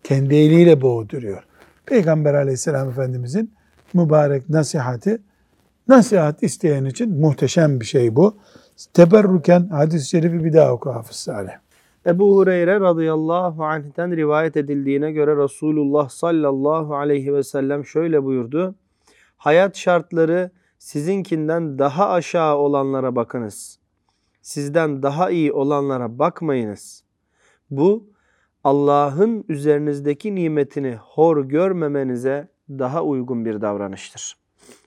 [0.03, 1.43] Kendi eliyle boğduruyor.
[1.85, 3.53] Peygamber aleyhisselam efendimizin
[3.93, 5.21] mübarek nasihati
[5.87, 8.37] nasihat isteyen için muhteşem bir şey bu.
[8.93, 11.51] Teberruken hadis-i şerifi bir daha oku Hafız Salih.
[12.05, 18.75] Ebu Hureyre radıyallahu anh'ten rivayet edildiğine göre Resulullah sallallahu aleyhi ve sellem şöyle buyurdu.
[19.37, 23.79] Hayat şartları sizinkinden daha aşağı olanlara bakınız.
[24.45, 27.03] Sizden daha iyi olanlara bakmayınız.
[27.71, 28.09] Bu
[28.63, 34.37] Allah'ın üzerinizdeki nimetini hor görmemenize daha uygun bir davranıştır.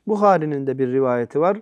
[0.06, 1.60] Buhari'nin de bir rivayeti var.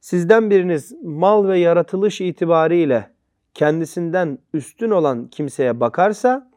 [0.00, 3.10] Sizden biriniz mal ve yaratılış itibariyle
[3.54, 6.50] kendisinden üstün olan kimseye bakarsa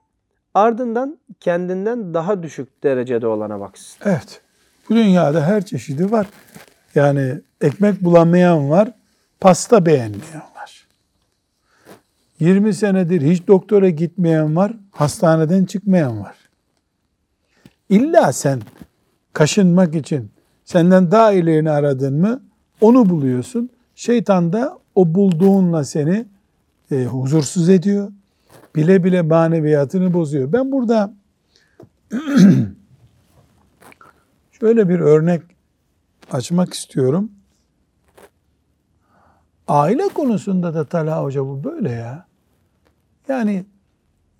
[0.53, 4.01] ardından kendinden daha düşük derecede olana baksın.
[4.05, 4.41] Evet.
[4.89, 6.27] Bu dünyada her çeşidi var.
[6.95, 8.98] Yani ekmek bulamayan var,
[9.39, 10.87] pasta beğenmeyen var.
[12.39, 16.35] 20 senedir hiç doktora gitmeyen var, hastaneden çıkmayan var.
[17.89, 18.61] İlla sen
[19.33, 20.31] kaşınmak için
[20.65, 22.41] senden daha ilerini aradın mı
[22.81, 23.69] onu buluyorsun.
[23.95, 26.25] Şeytan da o bulduğunla seni
[26.91, 28.11] e, huzursuz ediyor.
[28.75, 30.53] Bile bile maneviyatını bozuyor.
[30.53, 31.13] Ben burada
[34.51, 35.41] şöyle bir örnek
[36.31, 37.31] açmak istiyorum.
[39.69, 42.25] Aile konusunda da Talha Hoca bu böyle ya.
[43.27, 43.65] Yani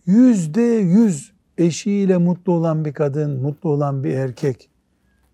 [0.05, 4.69] yüzde yüz eşiyle mutlu olan bir kadın, mutlu olan bir erkek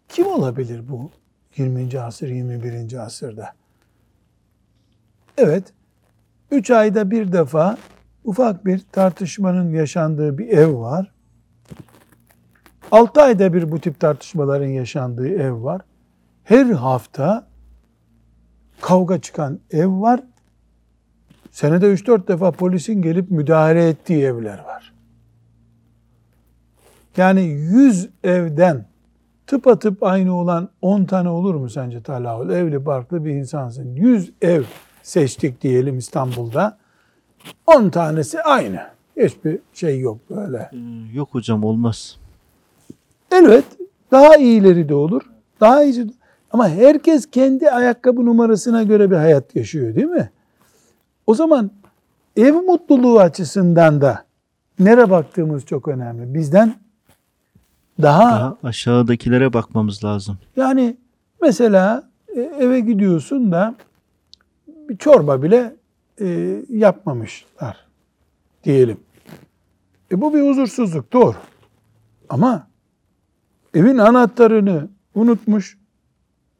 [0.09, 1.11] kim olabilir bu
[1.57, 1.99] 20.
[1.99, 3.05] asır, 21.
[3.05, 3.53] asırda?
[5.37, 5.63] Evet,
[6.51, 7.77] üç ayda bir defa
[8.23, 11.11] ufak bir tartışmanın yaşandığı bir ev var.
[12.91, 15.81] Altı ayda bir bu tip tartışmaların yaşandığı ev var.
[16.43, 17.47] Her hafta
[18.81, 20.19] kavga çıkan ev var.
[21.51, 24.93] Senede 3-4 defa polisin gelip müdahale ettiği evler var.
[27.17, 28.85] Yani 100 evden
[29.47, 32.49] tıpatıp aynı olan 10 tane olur mu sence Talahul?
[32.49, 33.95] Evli barklı bir insansın.
[33.95, 34.63] 100 ev
[35.03, 36.77] seçtik diyelim İstanbul'da.
[37.67, 38.81] 10 tanesi aynı.
[39.17, 40.69] Hiçbir şey yok böyle.
[40.73, 40.77] Ee,
[41.13, 42.17] Yok hocam olmaz.
[43.31, 43.65] Evet
[44.11, 45.21] daha iyileri de olur.
[45.59, 46.07] Daha iyisi
[46.55, 50.29] ama herkes kendi ayakkabı numarasına göre bir hayat yaşıyor değil mi?
[51.27, 51.71] O zaman
[52.35, 54.25] ev mutluluğu açısından da
[54.79, 56.33] nere baktığımız çok önemli.
[56.33, 56.75] Bizden
[58.01, 60.37] daha, Daha aşağıdakilere bakmamız lazım.
[60.55, 60.97] yani
[61.41, 63.75] mesela e, eve gidiyorsun da
[64.89, 65.75] bir çorba bile
[66.21, 67.85] e, yapmamışlar
[68.63, 68.97] diyelim.
[70.11, 71.35] E bu bir huzursuzluk doğru.
[72.29, 72.67] Ama
[73.73, 75.77] evin anahtarını unutmuş.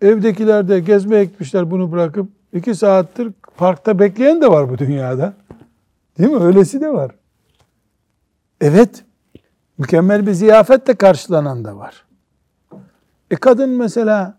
[0.02, 5.34] Evdekiler de gezmeye gitmişler bunu bırakıp iki saattir parkta bekleyen de var bu dünyada.
[6.18, 6.44] Değil mi?
[6.44, 7.12] Öylesi de var.
[8.62, 9.04] Evet.
[9.78, 12.06] Mükemmel bir ziyafetle karşılanan da var.
[13.32, 14.38] E kadın mesela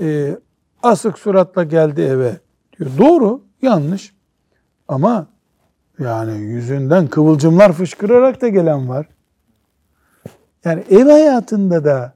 [0.00, 0.36] e,
[0.82, 2.36] asık suratla geldi eve
[2.78, 2.90] diyor.
[2.98, 4.14] Doğru, yanlış.
[4.88, 5.26] Ama
[5.98, 9.06] yani yüzünden kıvılcımlar fışkırarak da gelen var.
[10.64, 12.14] Yani ev hayatında da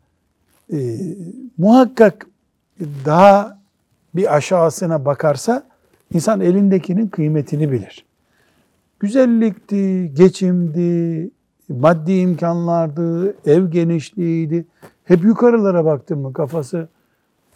[0.73, 0.99] e,
[1.59, 2.27] muhakkak
[2.81, 3.59] daha
[4.15, 5.63] bir aşağısına bakarsa
[6.15, 8.07] insan elindekinin kıymetini bilir.
[9.01, 11.31] Güzellikti, geçimdi,
[11.69, 14.67] maddi imkanlardı, ev genişliğiydi.
[15.05, 16.89] Hep yukarılara baktın mı kafası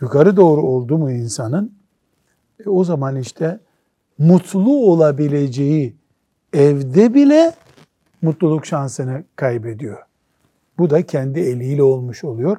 [0.00, 1.72] yukarı doğru oldu mu insanın?
[2.66, 3.60] E, o zaman işte
[4.18, 5.96] mutlu olabileceği
[6.52, 7.54] evde bile
[8.22, 9.98] mutluluk şansını kaybediyor.
[10.78, 12.56] Bu da kendi eliyle olmuş oluyor.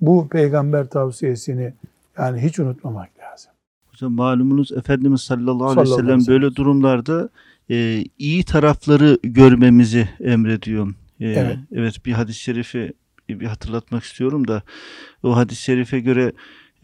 [0.00, 1.74] Bu peygamber tavsiyesini
[2.18, 3.50] yani hiç unutmamak lazım.
[3.92, 7.28] Hocam malumunuz Efendimiz sallallahu aleyhi ve sellem böyle durumlarda
[7.70, 10.88] e, iyi tarafları görmemizi emrediyor.
[11.20, 11.58] E, Evet.
[11.72, 12.92] evet bir hadis-i şerifi
[13.28, 14.62] bir hatırlatmak istiyorum da
[15.22, 16.32] o hadis-i şerife göre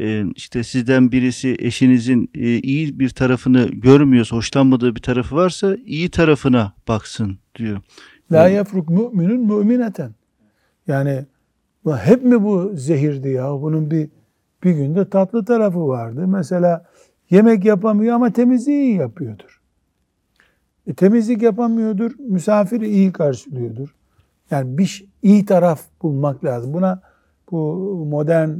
[0.00, 6.08] e, işte sizden birisi eşinizin e, iyi bir tarafını görmüyorsa, hoşlanmadığı bir tarafı varsa iyi
[6.10, 7.80] tarafına baksın diyor.
[8.32, 8.56] La Evet.
[8.56, 10.14] yefruk müminun mümineten.
[10.86, 11.24] Yani
[11.84, 13.62] bu hep mi bu zehirdi ya?
[13.62, 14.10] Bunun bir
[14.64, 16.26] bir günde tatlı tarafı vardı.
[16.26, 16.84] Mesela
[17.30, 19.62] yemek yapamıyor ama temizliği iyi yapıyordur.
[20.86, 23.94] E, temizlik yapamıyordur, misafiri iyi karşılıyordur.
[24.50, 26.72] Yani bir iyi taraf bulmak lazım.
[26.72, 27.02] Buna
[27.50, 27.76] bu
[28.10, 28.50] modern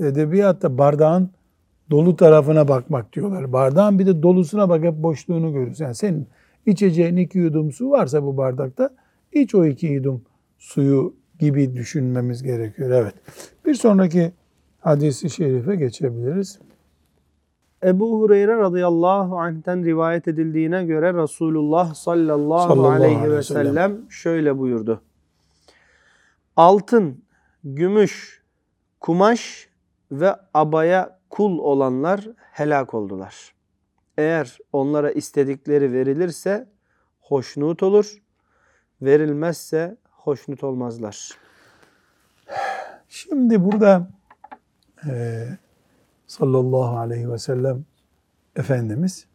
[0.00, 1.30] edebiyatta bardağın
[1.90, 3.52] dolu tarafına bakmak diyorlar.
[3.52, 5.84] Bardağın bir de dolusuna bak hep boşluğunu görürsün.
[5.84, 6.26] Yani senin
[6.66, 8.90] içeceğin iki yudum su varsa bu bardakta
[9.32, 10.22] iç o iki yudum
[10.58, 12.90] suyu gibi düşünmemiz gerekiyor.
[12.90, 13.14] Evet.
[13.66, 14.32] Bir sonraki
[14.80, 16.58] hadisi şerife geçebiliriz.
[17.84, 24.58] Ebu Hureyre radıyallahu anh'ten rivayet edildiğine göre Resulullah sallallahu, Sallallahu aleyhi aleyhi ve sellem şöyle
[24.58, 25.00] buyurdu.
[26.56, 27.24] Altın,
[27.64, 28.42] gümüş,
[29.00, 29.68] kumaş
[30.12, 33.54] ve abaya kul olanlar helak oldular.
[34.18, 36.68] Eğer onlara istedikleri verilirse
[37.20, 38.22] hoşnut olur,
[39.02, 41.30] verilmezse hoşnut olmazlar.
[43.08, 44.08] Şimdi burada
[45.06, 45.44] e,
[46.26, 47.84] sallallahu aleyhi ve sellem
[48.56, 49.26] Efendimiz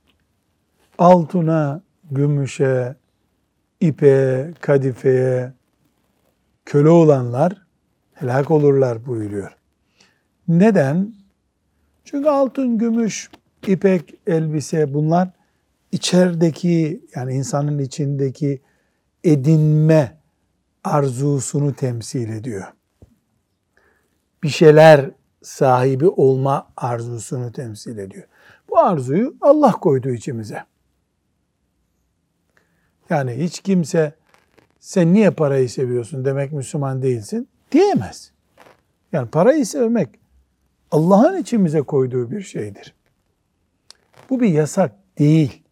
[0.97, 2.95] altına, gümüşe,
[3.79, 5.53] ipe, kadifeye
[6.65, 7.65] köle olanlar
[8.13, 9.57] helak olurlar buyuruyor.
[10.47, 11.13] Neden?
[12.03, 13.29] Çünkü altın, gümüş,
[13.67, 15.29] ipek, elbise bunlar
[15.91, 18.61] içerideki yani insanın içindeki
[19.23, 20.18] edinme
[20.83, 22.73] arzusunu temsil ediyor.
[24.43, 25.11] Bir şeyler
[25.41, 28.27] sahibi olma arzusunu temsil ediyor.
[28.69, 30.63] Bu arzuyu Allah koydu içimize.
[33.09, 34.13] Yani hiç kimse
[34.79, 38.31] sen niye parayı seviyorsun demek Müslüman değilsin diyemez.
[39.11, 40.09] Yani parayı sevmek
[40.91, 42.95] Allah'ın içimize koyduğu bir şeydir.
[44.29, 45.63] Bu bir yasak değil.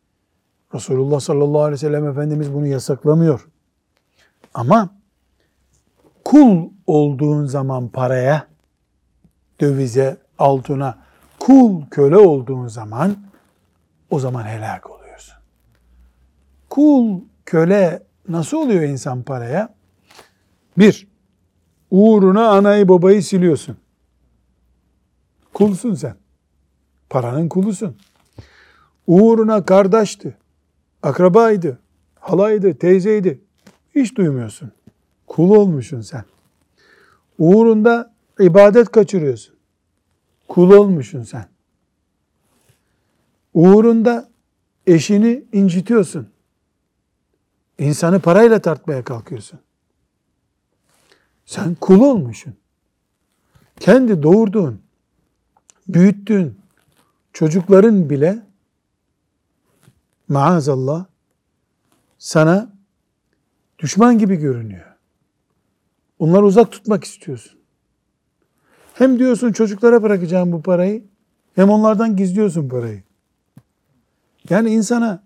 [0.74, 3.48] Resulullah sallallahu aleyhi ve sellem Efendimiz bunu yasaklamıyor.
[4.54, 4.97] Ama
[6.28, 8.48] kul olduğun zaman paraya,
[9.62, 10.98] dövize, altına,
[11.40, 13.18] kul köle olduğun zaman
[14.10, 15.36] o zaman helak oluyorsun.
[16.70, 19.76] Kul köle nasıl oluyor insan paraya?
[20.78, 21.08] Bir,
[21.92, 23.78] uğruna anayı babayı siliyorsun.
[25.54, 26.16] Kulsun sen.
[27.10, 27.98] Paranın kulusun.
[29.08, 30.38] Uğruna kardeşti,
[31.04, 31.80] akrabaydı,
[32.20, 33.42] halaydı, teyzeydi.
[33.96, 34.72] Hiç duymuyorsun.
[35.28, 36.24] Kul olmuşsun sen.
[37.38, 39.56] Uğrunda ibadet kaçırıyorsun.
[40.48, 41.48] Kul olmuşsun sen.
[43.54, 44.30] Uğrunda
[44.88, 46.30] eşini incitiyorsun.
[47.78, 49.60] İnsanı parayla tartmaya kalkıyorsun.
[51.46, 52.56] Sen kul olmuşsun.
[53.80, 54.82] Kendi doğurduğun,
[55.88, 56.60] büyüttüğün
[57.34, 58.40] çocukların bile
[60.28, 61.06] maazallah
[62.18, 62.70] sana
[63.80, 64.87] düşman gibi görünüyor.
[66.20, 67.60] Onları uzak tutmak istiyorsun.
[68.94, 71.04] Hem diyorsun çocuklara bırakacağım bu parayı,
[71.56, 73.04] hem onlardan gizliyorsun parayı.
[74.50, 75.24] Yani insana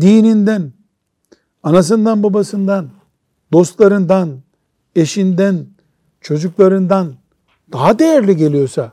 [0.00, 0.72] dininden,
[1.62, 2.90] anasından babasından,
[3.52, 4.38] dostlarından,
[4.96, 5.66] eşinden,
[6.20, 7.14] çocuklarından
[7.72, 8.92] daha değerli geliyorsa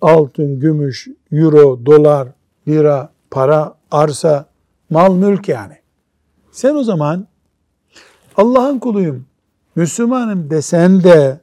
[0.00, 2.28] altın, gümüş, euro, dolar,
[2.68, 4.46] lira, para, arsa,
[4.90, 5.76] mal, mülk yani.
[6.52, 7.26] Sen o zaman
[8.36, 9.26] Allah'ın kuluyum,
[9.76, 11.40] Müslümanım desen de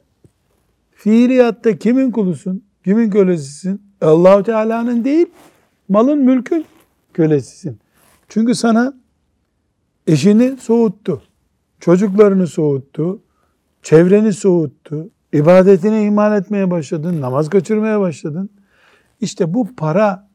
[0.90, 3.82] fiiliyatta kimin kulusun, kimin kölesisin?
[4.00, 5.26] Allahu Teala'nın değil,
[5.88, 6.66] malın, mülkün
[7.12, 7.78] kölesisin.
[8.28, 8.94] Çünkü sana
[10.06, 11.22] eşini soğuttu,
[11.80, 13.22] çocuklarını soğuttu,
[13.82, 18.50] çevreni soğuttu, ibadetine iman etmeye başladın, namaz kaçırmaya başladın.
[19.20, 20.28] İşte bu para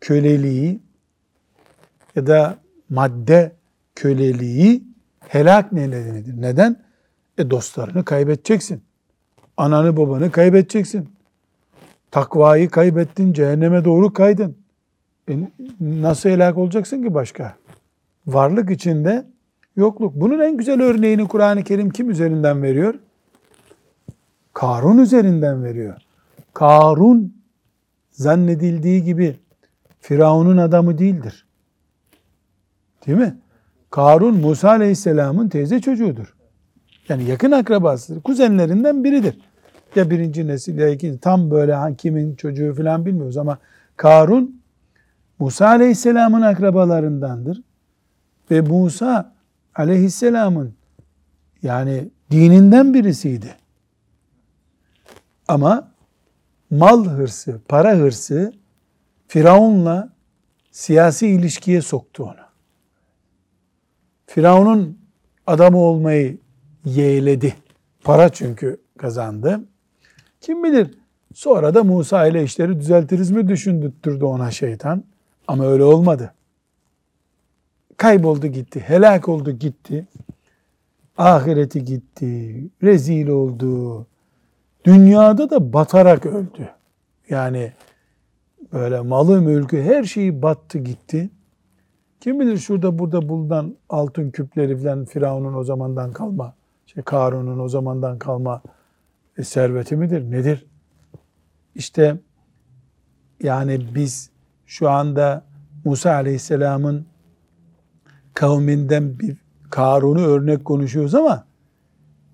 [0.00, 0.80] köleliği
[2.16, 2.58] ya da
[2.90, 3.52] madde
[3.94, 4.82] köleliği
[5.20, 6.42] helak nedenidir.
[6.42, 6.91] Neden?
[7.38, 8.82] E dostlarını kaybedeceksin.
[9.56, 11.08] Ananı babanı kaybedeceksin.
[12.10, 14.56] Takvayı kaybettin, cehenneme doğru kaydın.
[15.30, 15.38] E
[15.80, 17.56] nasıl helak olacaksın ki başka?
[18.26, 19.26] Varlık içinde
[19.76, 20.14] yokluk.
[20.14, 22.94] Bunun en güzel örneğini Kur'an-ı Kerim kim üzerinden veriyor?
[24.52, 25.96] Karun üzerinden veriyor.
[26.54, 27.36] Karun
[28.10, 29.36] zannedildiği gibi
[30.00, 31.46] Firavun'un adamı değildir.
[33.06, 33.36] Değil mi?
[33.90, 36.34] Karun Musa Aleyhisselam'ın teyze çocuğudur.
[37.08, 38.22] Yani yakın akrabasıdır.
[38.22, 39.38] Kuzenlerinden biridir.
[39.94, 41.20] Ya birinci nesil ya ikinci.
[41.20, 43.58] Tam böyle kimin çocuğu falan bilmiyoruz ama
[43.96, 44.62] Karun
[45.38, 47.62] Musa Aleyhisselam'ın akrabalarındandır.
[48.50, 49.34] Ve Musa
[49.74, 50.74] Aleyhisselam'ın
[51.62, 53.56] yani dininden birisiydi.
[55.48, 55.88] Ama
[56.70, 58.52] mal hırsı, para hırsı
[59.28, 60.12] Firavun'la
[60.70, 62.42] siyasi ilişkiye soktu onu.
[64.26, 64.98] Firavun'un
[65.46, 66.38] adamı olmayı
[66.84, 67.54] yeğledi.
[68.04, 69.60] Para çünkü kazandı.
[70.40, 70.90] Kim bilir
[71.34, 75.04] sonra da Musa ile işleri düzeltiriz mi düşündürttürdü ona şeytan.
[75.48, 76.34] Ama öyle olmadı.
[77.96, 80.06] Kayboldu gitti, helak oldu gitti.
[81.18, 84.06] Ahireti gitti, rezil oldu.
[84.84, 86.68] Dünyada da batarak öldü.
[87.28, 87.72] Yani
[88.72, 91.30] böyle malı mülkü her şeyi battı gitti.
[92.20, 96.54] Kim bilir şurada burada bulunan altın küpleri falan Firavun'un o zamandan kalma,
[96.94, 98.62] şey Karun'un o zamandan kalma
[99.42, 100.30] serveti midir?
[100.30, 100.66] Nedir?
[101.74, 102.16] İşte
[103.42, 104.30] yani biz
[104.66, 105.44] şu anda
[105.84, 107.06] Musa Aleyhisselam'ın
[108.34, 109.36] kavminden bir
[109.70, 111.44] Karun'u örnek konuşuyoruz ama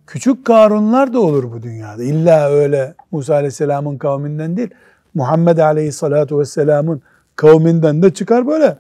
[0.07, 2.03] Küçük Karunlar da olur bu dünyada.
[2.03, 4.71] İlla öyle Musa Aleyhisselam'ın kavminden değil.
[5.15, 7.03] Muhammed Aleyhisselatu Vesselam'ın
[7.37, 8.79] kavminden de çıkar böyle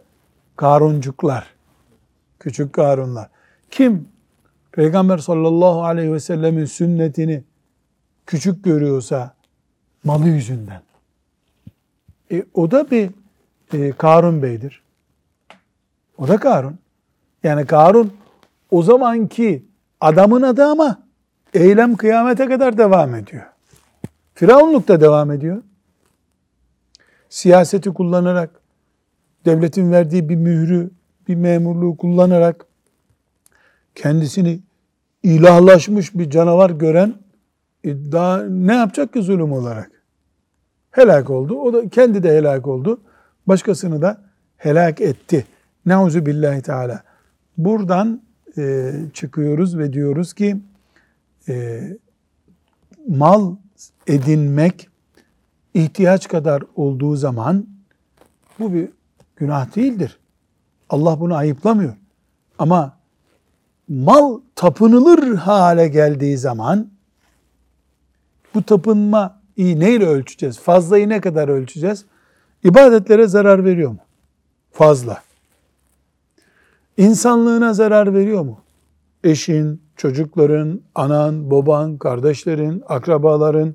[0.56, 1.46] Karuncuklar.
[2.40, 3.28] Küçük Karunlar.
[3.70, 4.08] Kim
[4.72, 7.44] Peygamber sallallahu aleyhi ve sellemin sünnetini
[8.26, 9.34] küçük görüyorsa
[10.04, 10.82] malı yüzünden.
[12.32, 13.10] E, o da bir
[13.72, 14.82] e, Karun Bey'dir.
[16.18, 16.78] O da Karun.
[17.42, 18.12] Yani Karun
[18.70, 19.64] o zamanki
[20.00, 21.02] adamın adı ama
[21.54, 23.46] eylem kıyamete kadar devam ediyor.
[24.34, 25.62] Firavunluk da devam ediyor.
[27.28, 28.50] Siyaseti kullanarak,
[29.44, 30.90] devletin verdiği bir mührü,
[31.28, 32.67] bir memurluğu kullanarak
[33.99, 34.61] kendisini
[35.22, 37.14] ilahlaşmış bir canavar gören
[37.84, 39.90] e, daha ne yapacak ki zulüm olarak?
[40.90, 41.55] Helak oldu.
[41.55, 43.01] O da kendi de helak oldu.
[43.46, 44.22] Başkasını da
[44.57, 45.46] helak etti.
[45.86, 47.03] Nauzu billahi teala.
[47.57, 48.22] Buradan
[48.59, 50.57] e, çıkıyoruz ve diyoruz ki
[51.49, 51.82] e,
[53.09, 53.57] mal
[54.07, 54.88] edinmek
[55.74, 57.66] ihtiyaç kadar olduğu zaman
[58.59, 58.88] bu bir
[59.36, 60.18] günah değildir.
[60.90, 61.94] Allah bunu ayıplamıyor.
[62.59, 62.97] Ama
[63.89, 66.91] mal tapınılır hale geldiği zaman
[68.55, 70.59] bu tapınma neyle ölçeceğiz?
[70.59, 72.05] Fazlayı ne kadar ölçeceğiz?
[72.64, 73.99] İbadetlere zarar veriyor mu?
[74.72, 75.22] Fazla.
[76.97, 78.61] İnsanlığına zarar veriyor mu?
[79.24, 83.74] Eşin, çocukların, anan, baban, kardeşlerin, akrabaların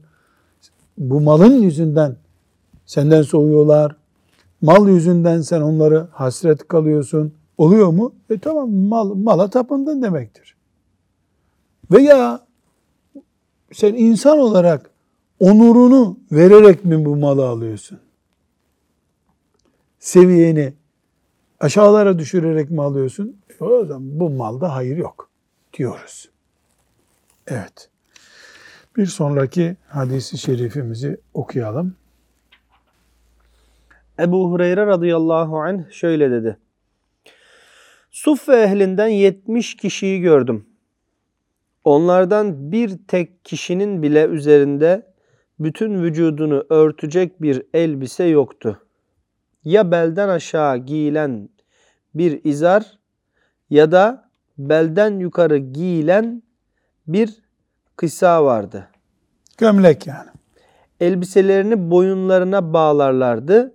[0.97, 2.15] bu malın yüzünden
[2.85, 3.95] senden soğuyorlar.
[4.61, 7.33] Mal yüzünden sen onları hasret kalıyorsun.
[7.57, 8.15] Oluyor mu?
[8.29, 10.55] E tamam mal, mala tapındın demektir.
[11.91, 12.45] Veya
[13.71, 14.89] sen insan olarak
[15.39, 17.99] onurunu vererek mi bu malı alıyorsun?
[19.99, 20.73] Seviyeni
[21.59, 23.37] aşağılara düşürerek mi alıyorsun?
[23.49, 25.29] E o zaman bu malda hayır yok
[25.73, 26.29] diyoruz.
[27.47, 27.89] Evet.
[28.97, 31.95] Bir sonraki hadisi şerifimizi okuyalım.
[34.19, 36.57] Ebu Hureyre radıyallahu anh şöyle dedi.
[38.13, 40.65] Suffe ehlinden 70 kişiyi gördüm.
[41.83, 45.13] Onlardan bir tek kişinin bile üzerinde
[45.59, 48.81] bütün vücudunu örtecek bir elbise yoktu.
[49.63, 51.49] Ya belden aşağı giyilen
[52.15, 52.99] bir izar
[53.69, 56.43] ya da belden yukarı giyilen
[57.07, 57.37] bir
[57.95, 58.89] kısa vardı.
[59.57, 60.29] Gömlek yani.
[60.99, 63.73] Elbiselerini boyunlarına bağlarlardı.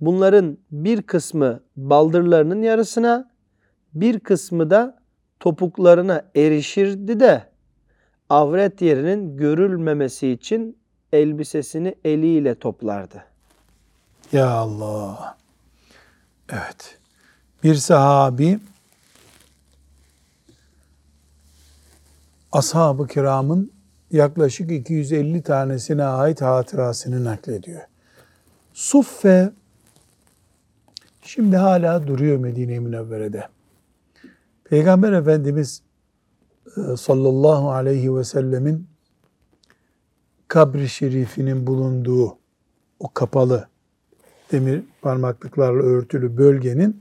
[0.00, 3.31] Bunların bir kısmı baldırlarının yarısına,
[3.94, 4.98] bir kısmı da
[5.40, 7.48] topuklarına erişirdi de
[8.28, 10.78] avret yerinin görülmemesi için
[11.12, 13.24] elbisesini eliyle toplardı.
[14.32, 15.36] Ya Allah.
[16.52, 16.98] Evet.
[17.64, 18.58] Bir sahabi
[22.52, 23.72] ashab-ı kiramın
[24.10, 27.82] yaklaşık 250 tanesine ait hatırasını naklediyor.
[28.74, 29.52] Suffe
[31.22, 33.48] şimdi hala duruyor Medine-i Münevvere'de.
[34.72, 35.82] Peygamber Efendimiz
[36.76, 38.86] e, sallallahu aleyhi ve sellemin
[40.48, 42.38] kabri şerifinin bulunduğu
[43.00, 43.68] o kapalı
[44.52, 47.00] demir parmaklıklarla örtülü bölgenin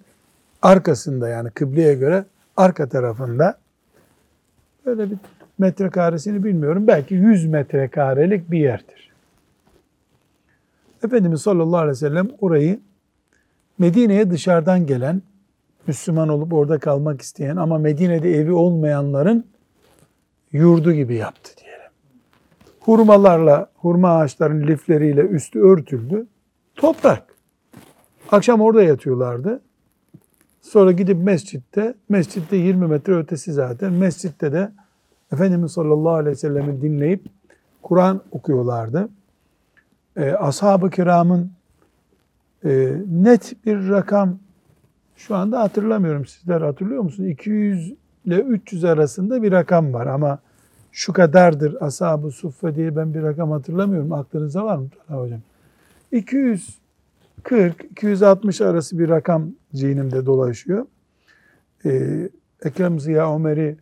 [0.62, 2.26] arkasında yani kıbleye göre
[2.58, 3.60] arka tarafında
[4.86, 5.18] böyle bir
[5.58, 6.88] metrekaresini bilmiyorum.
[6.88, 9.12] Belki 100 metrekarelik bir yerdir.
[11.04, 12.80] Efendimiz sallallahu aleyhi ve sellem orayı
[13.78, 15.22] Medine'ye dışarıdan gelen,
[15.88, 19.46] Müslüman olup orada kalmak isteyen ama Medine'de evi olmayanların
[20.52, 21.92] yurdu gibi yaptı diyelim.
[22.80, 26.28] Hurmalarla, hurma ağaçlarının lifleriyle üstü örtüldü.
[26.76, 27.36] Toprak.
[28.32, 29.62] Akşam orada yatıyorlardı.
[30.62, 34.72] Sonra gidip mescitte, mescitte 20 metre ötesi zaten, mescitte de
[35.34, 37.26] Efendimiz sallallahu aleyhi ve sellem'i dinleyip
[37.82, 39.10] Kur'an okuyorlardı.
[40.18, 41.52] Ee, Ashab-ı kiramın
[42.66, 44.40] e, net bir rakam
[45.22, 46.26] şu anda hatırlamıyorum.
[46.26, 47.30] Sizler hatırlıyor musunuz?
[47.30, 47.94] 200
[48.26, 50.40] ile 300 arasında bir rakam var ama
[50.92, 54.12] şu kadardır ashab-ı suffe diye ben bir rakam hatırlamıyorum.
[54.12, 55.42] Aklınızda var mı hocam?
[56.12, 60.86] 240 260 arası bir rakam zihnimde dolaşıyor.
[61.86, 62.30] Ee,
[62.64, 63.78] Ekrem Ziya Ömer'i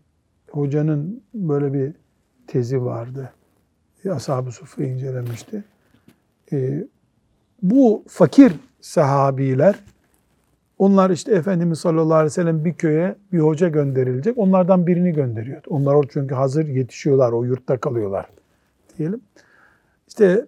[0.52, 1.94] hocanın böyle bir
[2.48, 3.34] tezi vardı.
[4.12, 5.64] Ashab-ı Suffa'yı incelemişti.
[6.54, 6.88] Ee,
[7.62, 9.76] bu fakir sahabiler
[10.80, 14.38] onlar işte Efendimiz sallallahu aleyhi ve sellem bir köye bir hoca gönderilecek.
[14.38, 15.67] Onlardan birini gönderiyordu.
[15.69, 17.32] Onlar orada çünkü hazır yetişiyorlar.
[17.32, 18.25] O yurtta kalıyorlar
[18.97, 19.21] diyelim.
[20.07, 20.45] İşte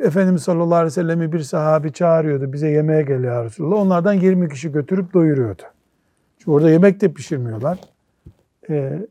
[0.00, 2.52] Efendimiz sallallahu aleyhi ve sellem'i bir sahabi çağırıyordu.
[2.52, 3.76] Bize yemeğe gel ya Resulallah.
[3.76, 5.62] Onlardan 20 kişi götürüp doyuruyordu.
[6.38, 7.78] Çünkü orada yemek de pişirmiyorlar.
[8.70, 9.06] Ee,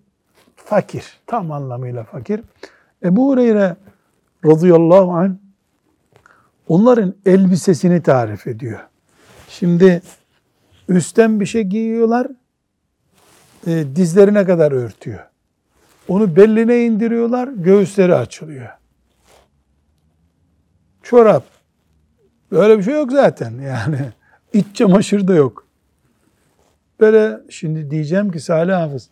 [0.65, 1.19] Fakir.
[1.27, 2.41] Tam anlamıyla fakir.
[3.03, 3.75] Ebu Hureyre
[4.45, 5.31] radıyallahu anh
[6.67, 8.79] onların elbisesini tarif ediyor.
[9.49, 10.01] Şimdi
[10.91, 12.27] üstten bir şey giyiyorlar,
[13.67, 15.19] e, dizlerine kadar örtüyor.
[16.07, 18.69] Onu beline indiriyorlar, göğüsleri açılıyor.
[21.03, 21.43] Çorap.
[22.51, 23.97] Böyle bir şey yok zaten yani.
[24.53, 25.65] İç çamaşır da yok.
[26.99, 29.09] Böyle şimdi diyeceğim ki Salih Hafız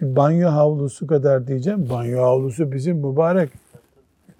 [0.00, 1.88] bir banyo havlusu kadar diyeceğim.
[1.90, 3.50] Banyo havlusu bizim mübarek.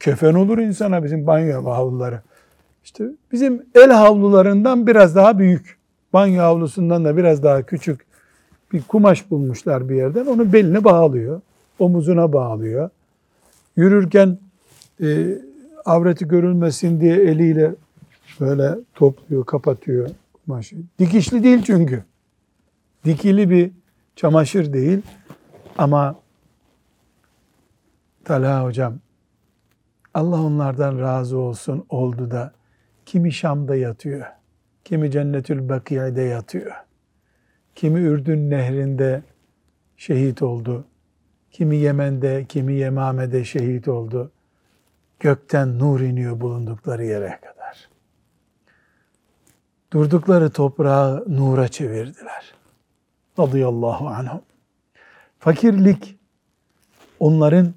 [0.00, 2.22] Kefen olur insana bizim banyo havluları.
[2.84, 5.77] İşte bizim el havlularından biraz daha büyük.
[6.12, 8.06] Banyo havlusundan da biraz daha küçük
[8.72, 10.26] bir kumaş bulmuşlar bir yerden.
[10.26, 11.40] Onu beline bağlıyor.
[11.78, 12.90] Omuzuna bağlıyor.
[13.76, 14.38] Yürürken
[15.02, 15.38] e,
[15.84, 17.74] avreti görülmesin diye eliyle
[18.40, 20.76] böyle topluyor, kapatıyor kumaşı.
[20.98, 22.04] Dikişli değil çünkü.
[23.04, 23.70] Dikili bir
[24.16, 25.02] çamaşır değil.
[25.78, 26.16] Ama
[28.24, 28.94] Talha hocam
[30.14, 32.52] Allah onlardan razı olsun oldu da
[33.06, 34.26] kimi Şam'da yatıyor,
[34.88, 36.72] kimi Cennetül Bakiye'de yatıyor,
[37.74, 39.22] kimi Ürdün nehrinde
[39.96, 40.84] şehit oldu,
[41.50, 44.32] kimi Yemen'de, kimi Yemame'de şehit oldu.
[45.20, 47.88] Gökten nur iniyor bulundukları yere kadar.
[49.92, 52.54] Durdukları toprağı nura çevirdiler.
[53.38, 54.42] Radıyallahu anhum.
[55.38, 56.16] Fakirlik
[57.20, 57.74] onların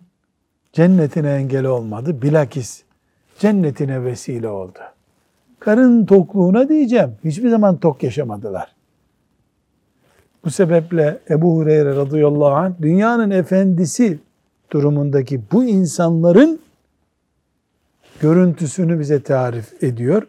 [0.74, 2.22] cennetine engel olmadı.
[2.22, 2.84] Bilakis
[3.39, 4.80] cennetine vesile oldu.
[5.62, 7.12] Karın tokluğuna diyeceğim.
[7.24, 8.76] Hiçbir zaman tok yaşamadılar.
[10.45, 14.20] Bu sebeple Ebu Hureyre radıyallahu anh dünyanın efendisi
[14.72, 16.59] durumundaki bu insanların
[18.22, 20.28] görüntüsünü bize tarif ediyor.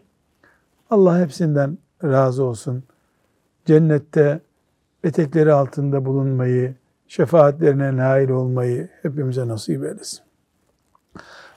[0.91, 2.85] Allah hepsinden razı olsun.
[3.66, 4.41] Cennette
[5.05, 6.74] etekleri altında bulunmayı,
[7.09, 10.32] şefaatlerine nail olmayı hepimize nasip eylesin.